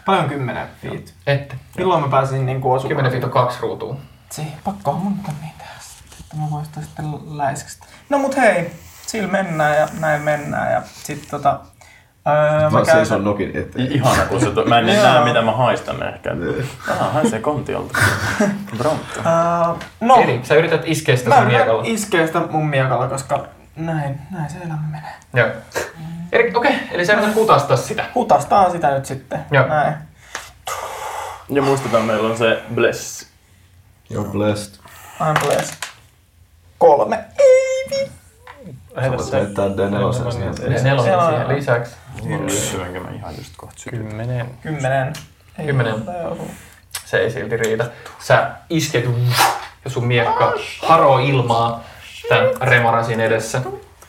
Paljon 0.06 0.30
kymmenen 0.30 0.68
feet. 0.82 1.14
Ette. 1.28 1.56
Milloin 1.78 2.04
mä 2.04 2.10
pääsin 2.10 2.46
niinku 2.46 2.72
osumaan? 2.74 2.90
10 2.90 3.12
feet 3.12 3.24
on 3.24 3.30
kaksi 3.30 3.62
ruutua. 3.62 3.96
Se, 4.30 4.46
pakkohan 4.64 5.02
mun 5.02 5.12
mukaan 5.12 5.38
niin 5.42 5.54
tehdä 5.58 5.72
sitten, 5.80 6.18
että 6.20 6.36
mä 6.38 6.44
voin 6.52 6.66
sitä 6.66 6.82
sitten 6.82 7.38
läiskestä. 7.38 7.86
No 8.10 8.18
mut 8.18 8.38
hei, 8.38 8.72
sillä 9.08 9.28
mennään 9.28 9.78
ja 9.78 9.88
näin 10.00 10.22
mennään 10.22 10.72
ja 10.72 10.82
sit 11.04 11.28
tota... 11.32 11.60
Öö, 12.28 12.70
Mä 12.70 12.78
käytän- 12.78 12.86
seison 12.96 13.24
nokin 13.24 13.52
eteen. 13.58 13.92
Ihana, 13.92 14.26
kun 14.26 14.40
se 14.40 14.52
to... 14.52 14.66
Mä 14.66 14.80
en 14.80 14.86
näe 14.86 15.24
mitä 15.24 15.42
mä 15.42 15.52
haistan 15.52 16.08
ehkä. 16.14 16.36
Ah, 16.92 17.14
haisee 17.14 17.40
kontiolta. 17.40 18.00
Bronto. 18.78 19.06
Öö, 19.20 19.76
no, 20.02 20.16
Eli 20.16 20.40
sä 20.44 20.56
yrität 20.56 20.82
iskeä 20.86 21.16
sitä 21.16 21.30
mä 21.30 21.36
sun 21.36 21.48
miekalla. 21.48 21.84
iskeä 21.86 22.28
sitä 22.28 22.40
mun 22.50 22.68
miekalla, 22.70 23.08
koska 23.08 23.46
näin, 23.76 24.20
näin 24.32 24.50
se 24.50 24.58
elämä 24.58 24.80
menee. 24.92 25.14
Joo. 25.34 25.48
Eli 26.32 26.52
okei, 26.56 26.76
okay, 26.76 26.88
eli 26.92 27.06
sä 27.06 27.14
yrität 27.14 27.34
kutastaa 27.34 27.78
sitä. 27.78 28.06
Hutastaan 28.16 28.72
sitä 28.72 28.92
nyt 28.92 29.06
sitten. 29.06 29.40
Joo. 29.52 29.68
Näin. 29.68 29.94
Ja 31.50 31.62
muistetaan, 31.62 32.04
meillä 32.04 32.30
on 32.30 32.38
se 32.38 32.62
bless. 32.74 33.28
You're 34.14 34.32
blessed. 34.32 34.74
I'm 35.20 35.46
blessed. 35.46 35.76
Kolme. 36.78 37.26
Sä 39.02 39.12
voit 39.12 39.32
heittää 39.32 39.68
D4 39.68 40.32
siihen. 40.32 40.54
Ja 40.74 40.84
nelonen 40.84 41.14
Joo. 41.14 41.30
siihen 41.30 41.48
lisäksi. 41.48 41.96
Syönkö 42.48 43.00
mä 43.00 43.10
ihan 43.10 43.34
just 43.38 43.54
kohta 43.58 43.80
sytyä? 43.80 44.00
Kymmenen. 44.00 44.50
Kymmenen. 44.62 45.14
Ei 45.60 45.66
Kymmenen. 45.66 45.96
Se 47.06 47.18
ei 47.18 47.32
silti 47.32 47.58
riitä. 47.58 47.86
Sä 48.20 48.52
isket 48.70 49.06
ja 49.86 49.90
sun 49.90 50.06
miekka 50.08 50.54
haroo 50.82 51.20
ilmaa 51.20 51.84
tämän 52.30 52.50
remorasin 52.62 53.20
edessä. 53.20 53.62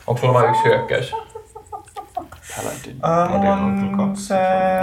Onko 0.07 0.21
sulla 0.21 0.33
vain 0.33 0.49
yksi 0.49 0.63
hyökkäys? 0.63 1.11
Mulla 3.29 3.53
on 3.53 4.17
se... 4.17 4.35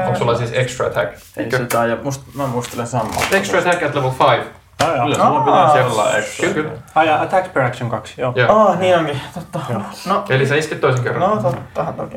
Onko 0.06 0.18
sulla 0.18 0.38
siis 0.38 0.50
extra 0.52 0.86
attack? 0.86 1.12
Ei 1.36 1.50
se 1.50 1.66
tää, 1.66 1.86
ja 1.86 1.96
must, 2.02 2.22
mä 2.34 2.46
muistelen 2.46 2.86
samaa. 2.86 3.22
Extra 3.32 3.58
attack 3.58 3.82
at 3.82 3.94
level 3.94 4.10
5. 4.10 4.61
Kyllä 4.86 5.14
sulla 5.16 5.40
pitäisi 5.40 5.92
olla 5.92 6.16
extra. 6.16 6.48
Kyllä. 6.48 6.70
Ai 6.94 7.06
ja 7.06 7.22
attack 7.22 7.52
per 7.52 7.62
action 7.62 7.90
2, 7.90 8.14
joo. 8.20 8.32
Joo. 8.36 8.58
Ah, 8.68 8.78
niin 8.78 8.98
onkin. 8.98 9.20
Totta. 9.34 9.60
No, 10.06 10.24
Eli 10.28 10.46
sä 10.46 10.54
isket 10.56 10.80
toisen 10.80 11.04
kerran. 11.04 11.30
no 11.30 11.42
tottahan 11.42 11.94
toki. 11.94 12.16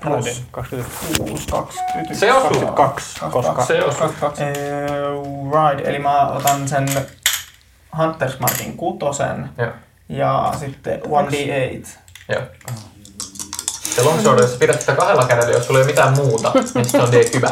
Paladin, 0.03 0.35
26. 0.51 1.17
6, 1.17 1.47
20. 1.51 2.13
Se 2.13 2.33
osuu. 2.33 2.67
22, 2.71 3.19
koska 3.31 3.65
Se 3.65 3.83
osuu. 3.83 4.07
Eh, 4.07 4.55
Right, 5.51 5.87
eli 5.87 5.99
mä 5.99 6.27
otan 6.27 6.67
sen 6.67 6.87
Hunters 7.97 8.39
Markin 8.39 8.77
kutosen 8.77 9.49
Joo. 9.57 9.71
ja 10.09 10.51
sitten 10.59 11.01
1d8. 11.01 11.87
Joo. 12.29 12.41
Se 13.95 14.01
longsword, 14.03 14.39
jos 14.39 14.51
pidät 14.51 14.79
sitä 14.79 14.95
kahdella 14.95 15.25
kädellä, 15.25 15.51
jos 15.51 15.67
sulla 15.67 15.79
ei 15.79 15.83
ole 15.83 15.91
mitään 15.91 16.13
muuta, 16.15 16.51
niin 16.75 16.89
se 16.89 17.01
on 17.01 17.11
D-kybä. 17.11 17.51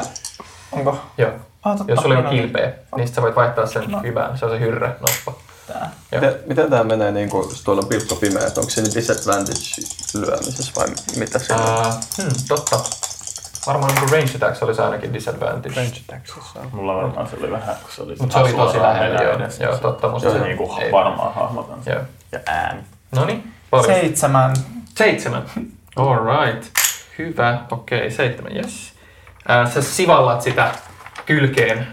Onko? 0.71 0.97
Joo. 1.17 1.31
Ah, 1.63 1.77
totta. 1.77 1.91
Jos 1.91 1.99
sulla 2.01 2.15
ei 2.15 2.19
ole 2.19 2.25
No 2.25 2.31
niin. 2.31 2.41
kilpeä, 2.43 2.71
niin 2.95 3.07
sit 3.07 3.15
sä 3.15 3.21
voit 3.21 3.35
vaihtaa 3.35 3.65
sen 3.65 3.83
kybään. 4.01 4.37
Se 4.37 4.45
on 4.45 4.51
se 4.51 4.59
hyrrä 4.59 4.87
noppa. 4.87 5.41
Tää. 5.67 5.91
Joo. 6.11 6.21
Miten, 6.21 6.39
miten 6.47 6.69
tää 6.69 6.83
menee, 6.83 7.11
niin 7.11 7.29
kun, 7.29 7.43
jos 7.49 7.61
tuolla 7.63 7.81
on 7.81 7.87
pilkko 7.87 8.15
pimeä, 8.15 8.47
että 8.47 8.59
onko 8.59 8.69
se 8.69 8.81
nyt 8.81 8.95
disadvantage 8.95 9.59
lyömisessä 10.13 10.71
vai 10.75 10.87
mitä 11.15 11.39
se 11.39 11.53
on? 11.53 11.59
Uh, 11.61 11.93
hmm, 12.17 12.29
totta. 12.47 12.79
Varmaan 13.67 13.95
niin 13.95 14.09
range 14.11 14.31
attacks 14.35 14.63
olisi 14.63 14.81
ainakin 14.81 15.13
disadvantage. 15.13 15.75
range 15.75 15.97
attacksissa 16.09 16.59
on. 16.59 16.69
Mulla 16.73 16.95
varmaan 16.95 17.27
se 17.29 17.35
oli 17.39 17.51
vähän, 17.51 17.75
kun 17.81 17.91
se 17.95 18.01
oli 18.01 18.15
Mutta 18.19 18.33
se 18.33 18.39
oli 18.43 18.53
tosi 18.53 18.79
lähellä, 18.81 19.21
joo. 19.23 19.33
edessä. 19.35 19.63
Joo, 19.63 19.77
totta. 19.77 20.07
Musta 20.09 20.29
Se 20.29 20.33
se 20.35 20.39
oli 20.41 20.47
niinku 20.47 20.75
ei- 20.81 20.91
varmaan 20.91 21.33
hahmotan 21.33 21.83
sen. 21.83 21.93
Joo. 21.93 22.03
Ja 22.31 22.39
ääni. 22.45 22.81
No 23.11 23.25
niin, 23.25 23.53
paljon. 23.69 23.85
Seitsemän. 23.85 24.53
Seitsemän. 24.97 25.43
Alright. 25.95 26.63
Hyvä. 27.17 27.59
Okei, 27.71 27.97
okay, 27.97 28.11
seitsemän, 28.11 28.55
yes. 28.57 28.93
Ää, 29.47 29.69
sä 29.69 29.81
sivallat 29.81 30.41
sitä 30.41 30.71
kylkeen. 31.25 31.87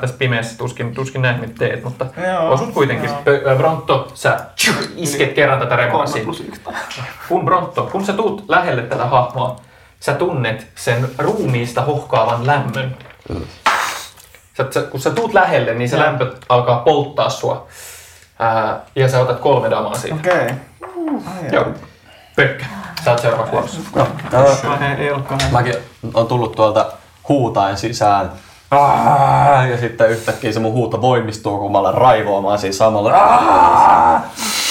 Tässä 0.00 0.16
pimeässä 0.18 0.58
tuskin, 0.58 0.94
tuskin 0.94 1.22
näet 1.22 1.40
mitä 1.40 1.52
teet, 1.58 1.84
mutta 1.84 2.06
Joo, 2.32 2.50
osut 2.52 2.72
kuitenkin. 2.72 3.10
joo. 3.26 3.56
Bronto, 3.56 4.10
sä 4.14 4.40
tsyh, 4.56 4.74
isket 4.96 5.32
kerran 5.32 5.58
tätä 5.58 5.86
yksi. 5.86 6.26
Kun 7.28 7.44
Bronto, 7.44 7.88
kun 7.92 8.04
sä 8.06 8.12
tuut 8.12 8.44
lähelle 8.48 8.82
tätä 8.82 9.04
hahmoa, 9.04 9.56
sä 10.00 10.14
tunnet 10.14 10.66
sen 10.74 11.10
ruumiista 11.18 11.82
hohkaavan 11.82 12.46
lämmön. 12.46 12.96
Sä, 14.56 14.66
sä, 14.70 14.82
kun 14.82 15.00
sä 15.00 15.10
tuut 15.10 15.34
lähelle, 15.34 15.74
niin 15.74 15.88
se 15.88 15.96
Joo. 15.96 16.06
lämpö 16.06 16.34
alkaa 16.48 16.78
polttaa 16.78 17.30
sua. 17.30 17.66
Ää, 18.38 18.80
ja 18.94 19.08
sä 19.08 19.20
otat 19.20 19.40
kolme 19.40 19.70
damaa 19.70 19.94
siitä. 19.94 20.16
Okei. 20.16 20.50
Joo. 21.52 21.66
Pökkä, 22.40 22.66
sä 23.04 23.10
oot 23.10 23.20
seuraavaksi 23.20 23.52
vuorossa. 23.52 23.80
No, 23.94 24.06
kahden. 25.28 25.52
mäkin 25.52 25.74
on 26.14 26.26
tullut 26.26 26.52
tuolta 26.52 26.92
huutaen 27.28 27.76
sisään. 27.76 28.30
Aa, 28.70 29.66
Ja 29.66 29.78
sitten 29.78 30.10
yhtäkkiä 30.10 30.52
se 30.52 30.60
mun 30.60 30.72
huuto 30.72 31.02
voimistuu, 31.02 31.58
kun 31.58 31.72
mä 31.72 31.78
alan 31.78 31.94
raivoamaan 31.94 32.58
siinä 32.58 32.76
samalla. 32.76 33.12
Aa! 33.12 34.22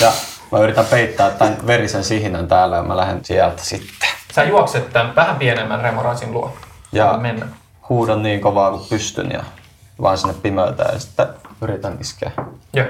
Ja 0.02 0.12
mä 0.52 0.60
yritän 0.60 0.86
peittää 0.86 1.30
tämän 1.30 1.58
verisen 1.68 2.04
sihinän 2.04 2.48
täällä 2.48 2.76
ja 2.76 2.84
mä 2.84 2.98
lähden 2.98 3.26
sieltä 3.26 3.64
sitten. 3.64 4.10
Sä 4.34 4.44
juokset 4.44 4.94
tämän 4.94 5.16
vähän 5.16 5.36
pienemmän 5.36 5.82
remorasin 5.82 6.32
luo. 6.32 6.58
Ja 6.92 7.18
mennä. 7.22 7.46
huudan 7.90 8.24
niin 8.24 8.42
kovaa 8.42 8.72
kuin 8.72 8.86
pystyn 8.90 9.32
ja 9.32 9.44
vaan 10.02 10.18
sinne 10.18 10.34
pimeyteen 10.42 10.94
ja 10.94 11.00
sitten 11.00 11.28
yritän 11.62 11.98
iskeä. 12.02 12.32
Joo. 12.74 12.88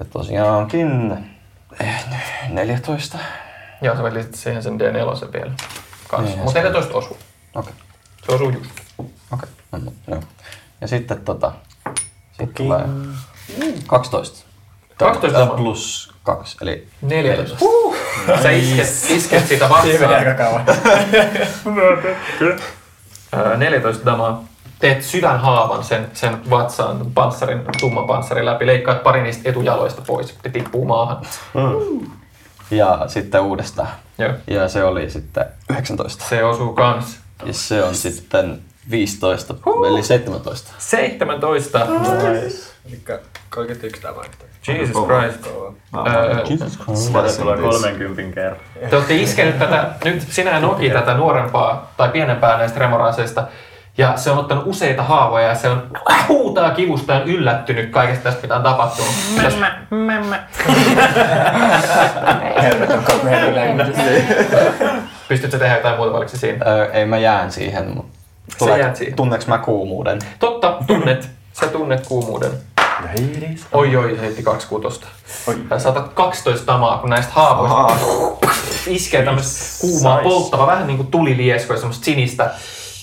Ja 0.00 0.04
tosiaankin 0.12 1.18
eh, 1.80 2.04
14. 2.48 3.18
Joo, 3.82 3.96
sä 3.96 4.02
voit 4.02 4.14
lisätä 4.14 4.36
siihen 4.36 4.62
sen 4.62 4.80
D4 4.80 5.32
vielä. 5.32 5.52
Kanssa. 6.08 6.28
Niin, 6.34 6.38
Mutta 6.44 6.58
14 6.58 6.94
osuu. 6.98 7.18
Okei. 7.54 7.72
Se 8.26 8.32
osuu 8.32 8.50
just. 8.50 8.70
Okei. 9.32 9.48
No, 9.72 9.78
no, 9.84 9.92
joo. 10.08 10.22
Ja 10.80 10.88
sitten 10.88 11.20
tota, 11.24 11.52
sit 12.32 12.54
tulee 12.54 12.80
12. 13.86 14.46
12 14.98 15.28
Tää 15.32 15.42
on 15.42 15.46
sama. 15.48 15.56
plus 15.56 16.12
2, 16.22 16.56
eli 16.62 16.88
14. 17.02 17.56
Sä 18.42 18.50
isket, 18.50 19.16
isket 19.16 19.48
sitä 19.48 19.68
vastaan. 19.68 20.14
aika 20.14 20.34
kauan. 20.34 20.64
Öö, 23.34 23.56
14 23.56 24.04
damaa. 24.06 24.44
Teet 24.78 25.02
syvän 25.04 25.40
haavan 25.40 25.84
sen, 25.84 26.10
sen 26.14 26.50
vatsaan, 26.50 27.06
panssarin, 27.14 27.62
tumman 27.80 28.06
panssarin 28.06 28.46
läpi. 28.46 28.66
Leikkaat 28.66 29.02
pari 29.02 29.22
niistä 29.22 29.48
etujaloista 29.48 30.02
pois. 30.06 30.38
Ne 30.44 30.50
tippuu 30.50 30.84
maahan. 30.84 31.22
Ja 32.70 33.04
sitten 33.06 33.40
uudestaan. 33.40 33.88
Joo. 34.18 34.32
Ja 34.46 34.68
se 34.68 34.84
oli 34.84 35.10
sitten 35.10 35.44
19. 35.70 36.24
Se 36.24 36.44
osuu 36.44 36.72
kans. 36.72 37.18
Ja 37.46 37.52
se 37.52 37.84
on 37.84 37.94
sitten 37.94 38.60
15, 38.90 39.54
eli 39.88 40.02
17. 40.02 40.72
17. 40.78 41.86
Eli 42.88 43.00
31 43.50 44.02
tämä 44.02 44.16
vaihtaa. 44.16 44.48
Jesus 44.68 45.04
Christ. 45.06 45.46
Öö, 45.46 46.34
Tätä 47.12 47.36
tulee 47.38 47.56
30 47.56 48.34
kerran. 48.34 48.60
Te 48.90 48.96
olette 48.96 49.14
iskenyt 49.14 49.58
tätä, 49.58 49.94
nyt 50.04 50.22
sinä 50.30 50.60
Noki 50.60 50.90
tätä 51.00 51.14
nuorempaa 51.14 51.92
tai 51.96 52.08
pienempää 52.08 52.58
näistä 52.58 52.80
remoraseista. 52.80 53.48
Ja 53.98 54.16
se 54.16 54.30
on 54.30 54.38
ottanut 54.38 54.64
useita 54.66 55.02
haavoja 55.02 55.48
ja 55.48 55.54
se 55.54 55.68
on 55.68 55.90
huutaa 56.28 56.70
kivusta 56.70 57.12
ja 57.12 57.20
on 57.20 57.28
yllättynyt 57.28 57.90
kaikesta 57.90 58.22
tästä, 58.24 58.42
mitä 58.42 58.56
on 58.56 58.62
tapahtunut. 58.62 59.10
Tästä- 59.42 59.72
Pystytkö 65.28 65.58
tehdä 65.58 65.76
jotain 65.76 65.96
muuta 65.96 66.12
valiko 66.12 66.30
siinä? 66.36 66.64
Öö, 66.66 66.92
ei 66.92 67.06
mä 67.06 67.18
jään 67.18 67.52
siihen, 67.52 67.90
mutta 67.96 68.18
Sä 68.64 68.76
jäät 68.76 68.96
siihen. 68.96 69.16
Tunneks 69.16 69.46
mä 69.46 69.58
kuumuuden? 69.58 70.18
Totta, 70.38 70.76
tunnet. 70.86 71.28
Sä 71.52 71.66
tunnet 71.66 72.06
kuumuuden. 72.06 72.50
Oi 73.72 73.96
oi, 73.96 74.14
se 74.16 74.20
heitti 74.20 74.42
kaksi 74.42 74.66
kutosta. 74.68 75.06
Sä 75.70 75.78
saatat 75.78 76.12
12 76.14 76.66
tamaa, 76.66 76.98
kun 76.98 77.10
näistä 77.10 77.32
haavoista 77.34 78.06
iskee 78.86 79.24
tämmöistä 79.24 79.80
kuumaa, 79.80 80.18
polttava, 80.22 80.66
vähän 80.66 80.86
niin 80.86 80.96
kuin 80.96 81.10
tulilieskoja, 81.10 81.78
semmoista 81.78 82.04
sinistä, 82.04 82.50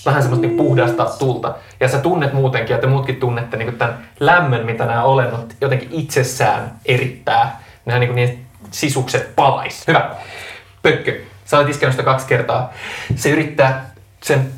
vähän 0.08 0.22
semmoista 0.22 0.46
niin 0.46 0.56
puhdasta 0.56 1.04
tulta. 1.18 1.54
Ja 1.80 1.88
sä 1.88 1.98
tunnet 1.98 2.32
muutenkin, 2.32 2.74
ja 2.74 2.80
te 2.80 2.86
muutkin 2.86 3.16
tunnette 3.16 3.56
niin 3.56 3.78
tämän 3.78 3.98
lämmön, 4.20 4.66
mitä 4.66 4.86
nämä 4.86 5.02
olennot 5.04 5.54
jotenkin 5.60 5.88
itsessään 5.92 6.72
erittää. 6.86 7.60
Nämä 7.84 7.98
niin 7.98 8.14
niin 8.14 8.46
sisukset 8.70 9.36
palais. 9.36 9.86
Hyvä. 9.86 10.10
Pökkö, 10.82 11.20
sä 11.44 11.56
olet 11.58 11.68
iskenyt 11.68 11.92
sitä 11.92 12.02
kaksi 12.02 12.26
kertaa. 12.26 12.72
Se 13.16 13.30
yrittää 13.30 13.90
sen 14.22 14.50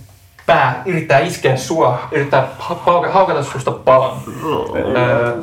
pää, 0.47 0.83
yrittää 0.87 1.19
iskeä 1.19 1.57
sua, 1.57 2.09
yrittää 2.13 2.49
ha- 2.59 2.79
hauka- 2.87 3.11
haukata 3.11 3.43
susta 3.45 3.71
palan. 3.71 4.17
Öö, 4.97 5.43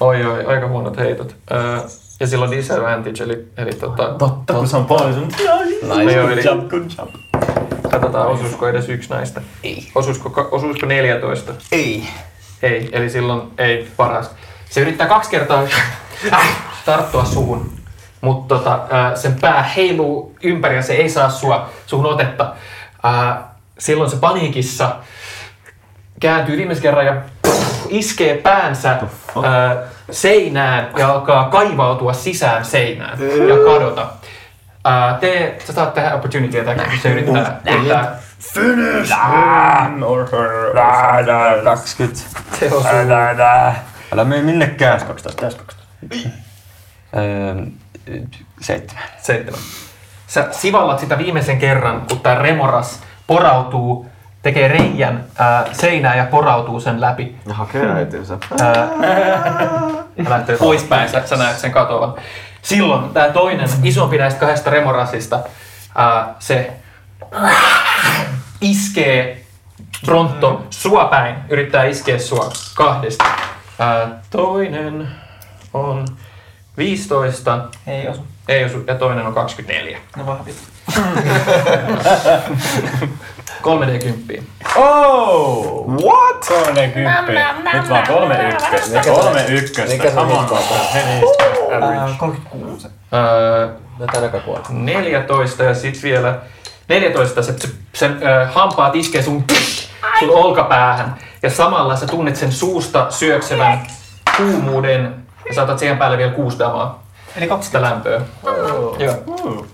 Oi 0.00 0.24
oi, 0.24 0.44
aika 0.44 0.68
huonot 0.68 0.96
heitot. 0.96 1.36
Öö, 1.50 1.80
ja 2.20 2.26
sillä 2.26 2.44
on 2.44 2.50
disadvantage, 2.50 3.24
eli, 3.24 3.46
eli 3.56 3.72
tota... 3.72 4.14
Totta, 4.18 4.52
kun 4.54 4.68
se 4.68 4.76
on 4.76 4.86
poison. 4.86 5.28
Nice. 5.98 6.12
Joo, 6.12 6.28
eli 6.30 6.44
Jump, 6.44 6.68
good 6.68 6.82
jump. 6.98 7.14
katsotaan, 7.90 8.26
osuisiko 8.28 8.68
edes 8.68 8.88
yksi 8.88 9.10
näistä. 9.10 9.40
Ei. 9.62 9.88
Osuisiko, 9.94 10.30
ka- 10.30 10.48
osuisiko 10.50 10.86
14? 10.86 11.52
Ei. 11.72 12.08
Ei, 12.62 12.88
eli 12.92 13.10
silloin 13.10 13.42
ei 13.58 13.88
paras. 13.96 14.30
Se 14.70 14.80
yrittää 14.80 15.06
kaksi 15.06 15.30
kertaa 15.30 15.62
tarttua 16.86 17.24
suhun, 17.24 17.70
mutta 18.20 18.54
tota, 18.54 18.80
ää, 18.90 19.16
sen 19.16 19.36
pää 19.40 19.62
heiluu 19.62 20.36
ympäri 20.42 20.76
ja 20.76 20.82
se 20.82 20.92
ei 20.94 21.08
saa 21.10 21.30
sua 21.30 21.70
suhun 21.86 22.06
otetta. 22.06 22.54
Ää, 23.02 23.54
silloin 23.78 24.10
se 24.10 24.16
paniikissa 24.16 24.96
kääntyy 26.20 26.56
viimeisen 26.56 26.82
kerran 26.82 27.06
ja 27.06 27.16
iskee 27.88 28.36
päänsä 28.36 28.88
ää, 28.90 29.76
seinään 30.10 30.90
ja 30.96 31.08
alkaa 31.08 31.48
kaivautua 31.48 32.12
sisään 32.12 32.64
seinään 32.64 33.18
ja 33.48 33.56
kadota. 33.64 34.06
Ää, 34.84 35.14
tee, 35.20 35.58
sä 35.64 35.72
saat 35.72 35.94
tehdä 35.94 36.14
opportunity 36.14 36.60
attack, 36.60 36.90
kun 36.90 36.98
se 37.02 37.10
yrittää, 37.10 37.60
yrittää 37.70 38.18
Finish 38.38 39.12
him 39.12 40.02
or 40.02 40.28
her. 40.30 41.64
20. 41.64 42.20
Se 42.58 42.66
osuu. 42.66 42.90
Älä 44.12 44.24
mene 44.24 44.42
minnekään. 44.42 45.00
12, 45.06 45.42
12. 45.42 45.82
Öö, 47.16 47.54
seitsemän. 48.60 49.04
Seitsemän. 49.22 49.60
Sä 50.26 50.48
sivallat 50.50 50.98
sitä 50.98 51.18
viimeisen 51.18 51.58
kerran, 51.58 52.06
kun 52.08 52.20
tämä 52.20 52.34
remoras 52.34 53.00
porautuu, 53.26 54.06
tekee 54.42 54.68
reijän 54.68 55.24
ää, 55.38 55.66
seinään 55.72 56.18
ja 56.18 56.24
porautuu 56.24 56.80
sen 56.80 57.00
läpi. 57.00 57.36
Ja 57.46 57.54
hakee 57.54 57.90
äitinsä. 57.90 58.38
Ää, 58.60 58.88
lähtee 60.28 60.56
poispäin, 60.68 61.08
sä, 61.08 61.26
sä 61.26 61.36
näet 61.36 61.58
sen 61.58 61.72
katoavan. 61.72 62.14
Silloin 62.62 63.10
tämä 63.10 63.28
toinen, 63.28 63.68
isompi 63.82 64.18
näistä 64.18 64.40
kahdesta 64.40 64.70
remorasista, 64.70 65.40
ää, 65.94 66.34
se 66.38 66.72
iskee 68.60 69.44
Bronto 70.06 70.66
sua 70.70 71.04
päin, 71.04 71.36
yrittää 71.48 71.84
iskeä 71.84 72.18
sua 72.18 72.52
kahdesta. 72.74 73.24
Ää, 73.78 74.08
toinen 74.30 75.08
on 75.74 76.06
15. 76.76 77.58
Ei 77.86 78.08
osu. 78.08 78.26
Ei 78.48 78.64
osu, 78.64 78.84
ja 78.86 78.94
toinen 78.94 79.26
on 79.26 79.34
24. 79.34 79.98
No 80.16 80.26
vahvit. 80.26 80.77
3D10. 83.62 84.42
Oh! 84.76 85.84
What? 85.86 86.46
Kolme 86.48 86.88
kymppi. 86.88 87.32
Nyt 87.72 87.88
vaan 87.88 88.06
kolme 88.06 88.48
ykköstä. 88.48 89.00
Kolme 89.00 89.44
ykköstä. 89.48 90.10
Come 90.10 90.32
on. 90.34 90.46
Ää, 91.82 92.08
36. 92.18 92.88
Öö. 93.12 93.68
14 94.70 95.64
ja 95.64 95.74
sit 95.74 96.02
vielä 96.02 96.38
14 96.88 97.42
se, 97.42 97.54
sen 97.92 98.18
ö, 98.22 98.46
hampaat 98.46 98.96
iskee 98.96 99.22
sun, 99.22 99.44
sun 100.18 100.30
olkapäähän 100.30 101.14
ja 101.42 101.50
samalla 101.50 101.96
sä 101.96 102.06
tunnet 102.06 102.36
sen 102.36 102.52
suusta 102.52 103.06
syöksevän 103.10 103.86
kuumuuden 104.36 105.14
ja 105.48 105.54
saatat 105.54 105.78
siihen 105.78 105.98
päälle 105.98 106.18
vielä 106.18 106.32
kuusi 106.32 106.58
damaa. 106.58 107.02
Eli 107.38 107.48
20. 107.48 107.62
Sitä 107.66 107.82
lämpöä. 107.82 108.20
Joo. 108.98 109.66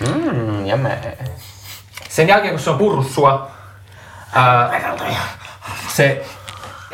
Mm, 0.00 0.66
jäme. 0.66 0.98
Sen 2.08 2.28
jälkeen 2.28 2.52
kun 2.52 2.60
se 2.60 2.70
on 2.70 2.78
purrut 2.78 3.10
sua, 3.10 3.50
ää, 4.34 4.70
se 5.88 6.24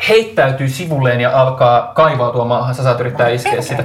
heittäytyy 0.09 0.69
sivulleen 0.69 1.21
ja 1.21 1.41
alkaa 1.41 1.91
kaivautua 1.95 2.45
maahan. 2.45 2.75
Sä 2.75 2.83
saat 2.83 2.99
yrittää 2.99 3.29
iskeä 3.29 3.61
sitä. 3.61 3.83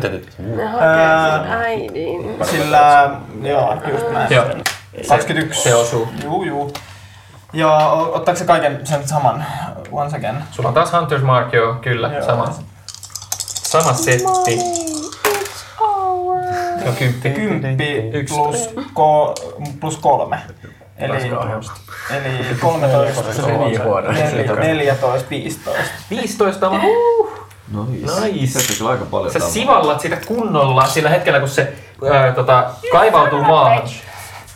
Ää, 0.81 1.59
Äidin. 1.59 2.37
Sillä, 2.51 3.11
joo, 3.43 3.77
just 3.93 4.11
näin. 4.13 4.35
Joo. 4.35 4.45
21. 5.09 5.63
Se 5.63 5.75
osuu. 5.75 6.09
Juu, 6.25 6.45
juu. 6.45 6.73
Ja 7.53 7.77
ottaako 7.89 8.39
se 8.39 8.45
kaiken 8.45 8.87
sen 8.87 9.09
saman 9.09 9.45
once 9.93 10.17
again? 10.17 10.37
Sulla 10.51 10.69
on 10.69 10.75
taas 10.75 10.93
Hunter's 10.93 11.25
Mark, 11.25 11.53
joo, 11.53 11.75
kyllä, 11.75 12.11
Joo. 12.13 12.27
sama. 12.27 12.55
Sama 13.63 13.93
setti. 13.93 14.59
Joo, 16.85 16.95
kymppi. 16.99 17.31
Kymppi 17.31 18.03
plus, 18.29 18.69
ko, 18.95 19.35
plus 19.81 19.97
kolme. 19.97 20.39
Eli, 20.99 21.17
eli 21.17 21.29
13, 22.61 23.33
Se 23.33 23.43
meni 23.43 23.77
huono. 23.77 24.09
Nel- 24.11 24.61
14, 24.61 25.31
15. 25.31 25.71
15 26.11 26.69
on 26.69 26.81
Nice. 27.91 28.21
Nice. 28.21 28.59
Se 28.61 28.73
teki 28.73 28.91
aika 28.91 29.05
paljon 29.05 29.33
Sä 29.33 29.39
tamaa. 29.39 29.53
sivallat 29.53 30.01
sitä 30.01 30.17
kunnolla 30.27 30.87
sillä 30.87 31.11
hetkellä, 31.11 31.39
kun 31.41 31.49
se 31.49 31.73
ää, 32.13 32.33
tota, 32.33 32.71
kaivautuu 32.93 33.43
maahan. 33.43 33.83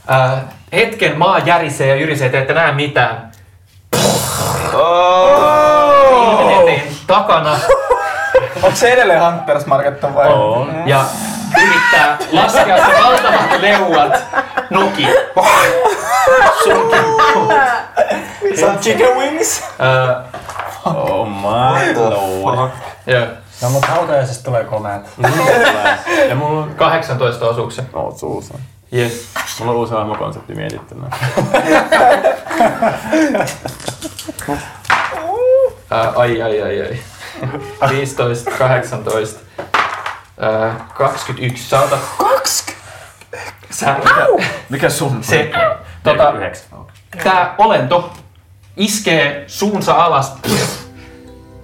Ää, 0.07 0.43
hetken 0.72 1.18
maa 1.18 1.39
järisee 1.39 1.87
ja 1.89 1.97
jyrisee, 1.97 2.29
te 2.29 2.39
ette 2.39 2.53
näe 2.55 2.72
mitään. 2.72 3.31
Ilmenee 6.33 6.83
takana 7.07 7.57
Onko 8.62 8.77
se 8.77 8.93
edelleen 8.93 9.22
Hunters 9.22 9.66
Market 9.66 10.03
vai? 10.03 10.33
On. 10.33 10.72
ja 10.87 11.05
yrittää 11.62 12.18
laskea 12.32 12.76
se 12.86 12.92
valtavat 13.02 13.61
leuat 13.61 14.12
noki. 14.70 15.09
Sun. 16.64 16.90
Some 18.61 18.78
chicken 18.80 19.16
wings? 19.16 19.62
Ää, 19.78 20.24
Oh 20.84 21.28
my 21.28 21.94
lord. 21.94 22.70
joo. 23.07 23.26
No 23.62 23.70
mut 23.70 23.84
hautajaisista 23.84 24.44
tulee 24.44 24.64
komeat. 24.64 25.02
Ja 26.28 26.34
mulla 26.34 26.62
on 26.62 26.74
18 26.74 27.44
osuuksia. 27.48 27.84
Oot 27.92 28.18
suussa. 28.18 28.55
Yes. 28.96 29.28
Mulla 29.59 29.72
on 29.72 29.78
uusi 29.78 29.92
hahmokonsepti 29.94 30.55
mietittynä. 30.55 31.07
Ää, 35.90 36.12
ai, 36.16 36.42
ai, 36.42 36.62
ai, 36.62 36.80
ai. 36.80 36.98
15, 37.90 38.50
18, 38.59 39.40
ää, 40.41 40.74
21. 40.95 41.68
Sä 41.68 41.80
otat... 41.80 42.01
20? 42.18 42.85
Sä, 43.70 43.97
Mikä 44.68 44.91
sun? 44.91 45.24
se, 45.24 45.51
tota, 46.03 46.32
49. 46.32 46.68
tää 47.24 47.55
olento 47.59 48.11
iskee 48.76 49.45
suunsa 49.47 49.93
alas 49.95 50.32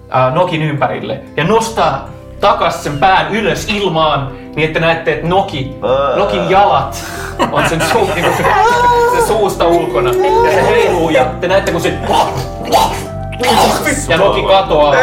ää, 0.09 0.29
Nokin 0.31 0.61
ympärille 0.61 1.21
ja 1.37 1.43
nostaa 1.43 2.09
takas 2.39 2.83
sen 2.83 2.97
pään 2.97 3.35
ylös 3.35 3.67
ilmaan 3.69 4.31
niin, 4.55 4.67
että 4.67 4.79
näette, 4.79 5.13
että 5.13 5.27
Noki, 5.27 5.75
Nokin 6.15 6.49
jalat 6.49 7.03
on 7.51 7.69
sen, 7.69 7.81
suu, 7.91 8.09
niin 8.15 8.25
kuin 8.25 8.37
se, 8.37 8.43
se 9.21 9.27
suusta 9.27 9.65
ulkona. 9.67 10.09
Ja 10.45 10.51
se 10.51 10.67
heiluu 10.67 11.09
ja 11.09 11.25
te 11.25 11.47
näette, 11.47 11.71
kun 11.71 11.81
se 11.81 11.93
ja 14.07 14.17
Noki 14.17 14.43
katoaa 14.43 14.95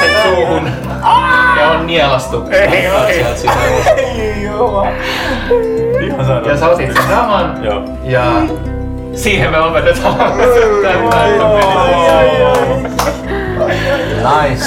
sen 0.00 0.22
suuhun 0.22 0.70
on 1.70 1.86
nielastu. 1.86 2.44
Sieltä 3.14 3.36
sisään. 3.36 3.68
Ihan 6.04 6.26
sairaan. 6.26 6.48
Ja 6.48 6.56
sä 6.56 6.68
otit 6.68 6.92
sen 6.92 7.02
saman 7.08 7.64
Joo. 7.64 7.82
ja 8.04 8.24
siihen 9.14 9.50
me 9.50 9.58
lopetetaan. 9.60 10.16
Nice. 14.16 14.64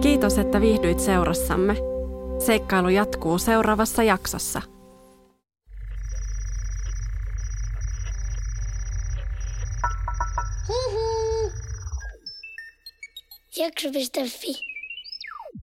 Kiitos, 0.00 0.38
että 0.38 0.60
viihdyit 0.60 1.00
seurassamme. 1.00 1.76
Seikkailu 2.38 2.88
jatkuu 2.88 3.38
seuraavassa 3.38 4.02
jaksossa. 4.02 4.62
Hihi. 10.68 11.52
Maksu.fi. 13.58 14.52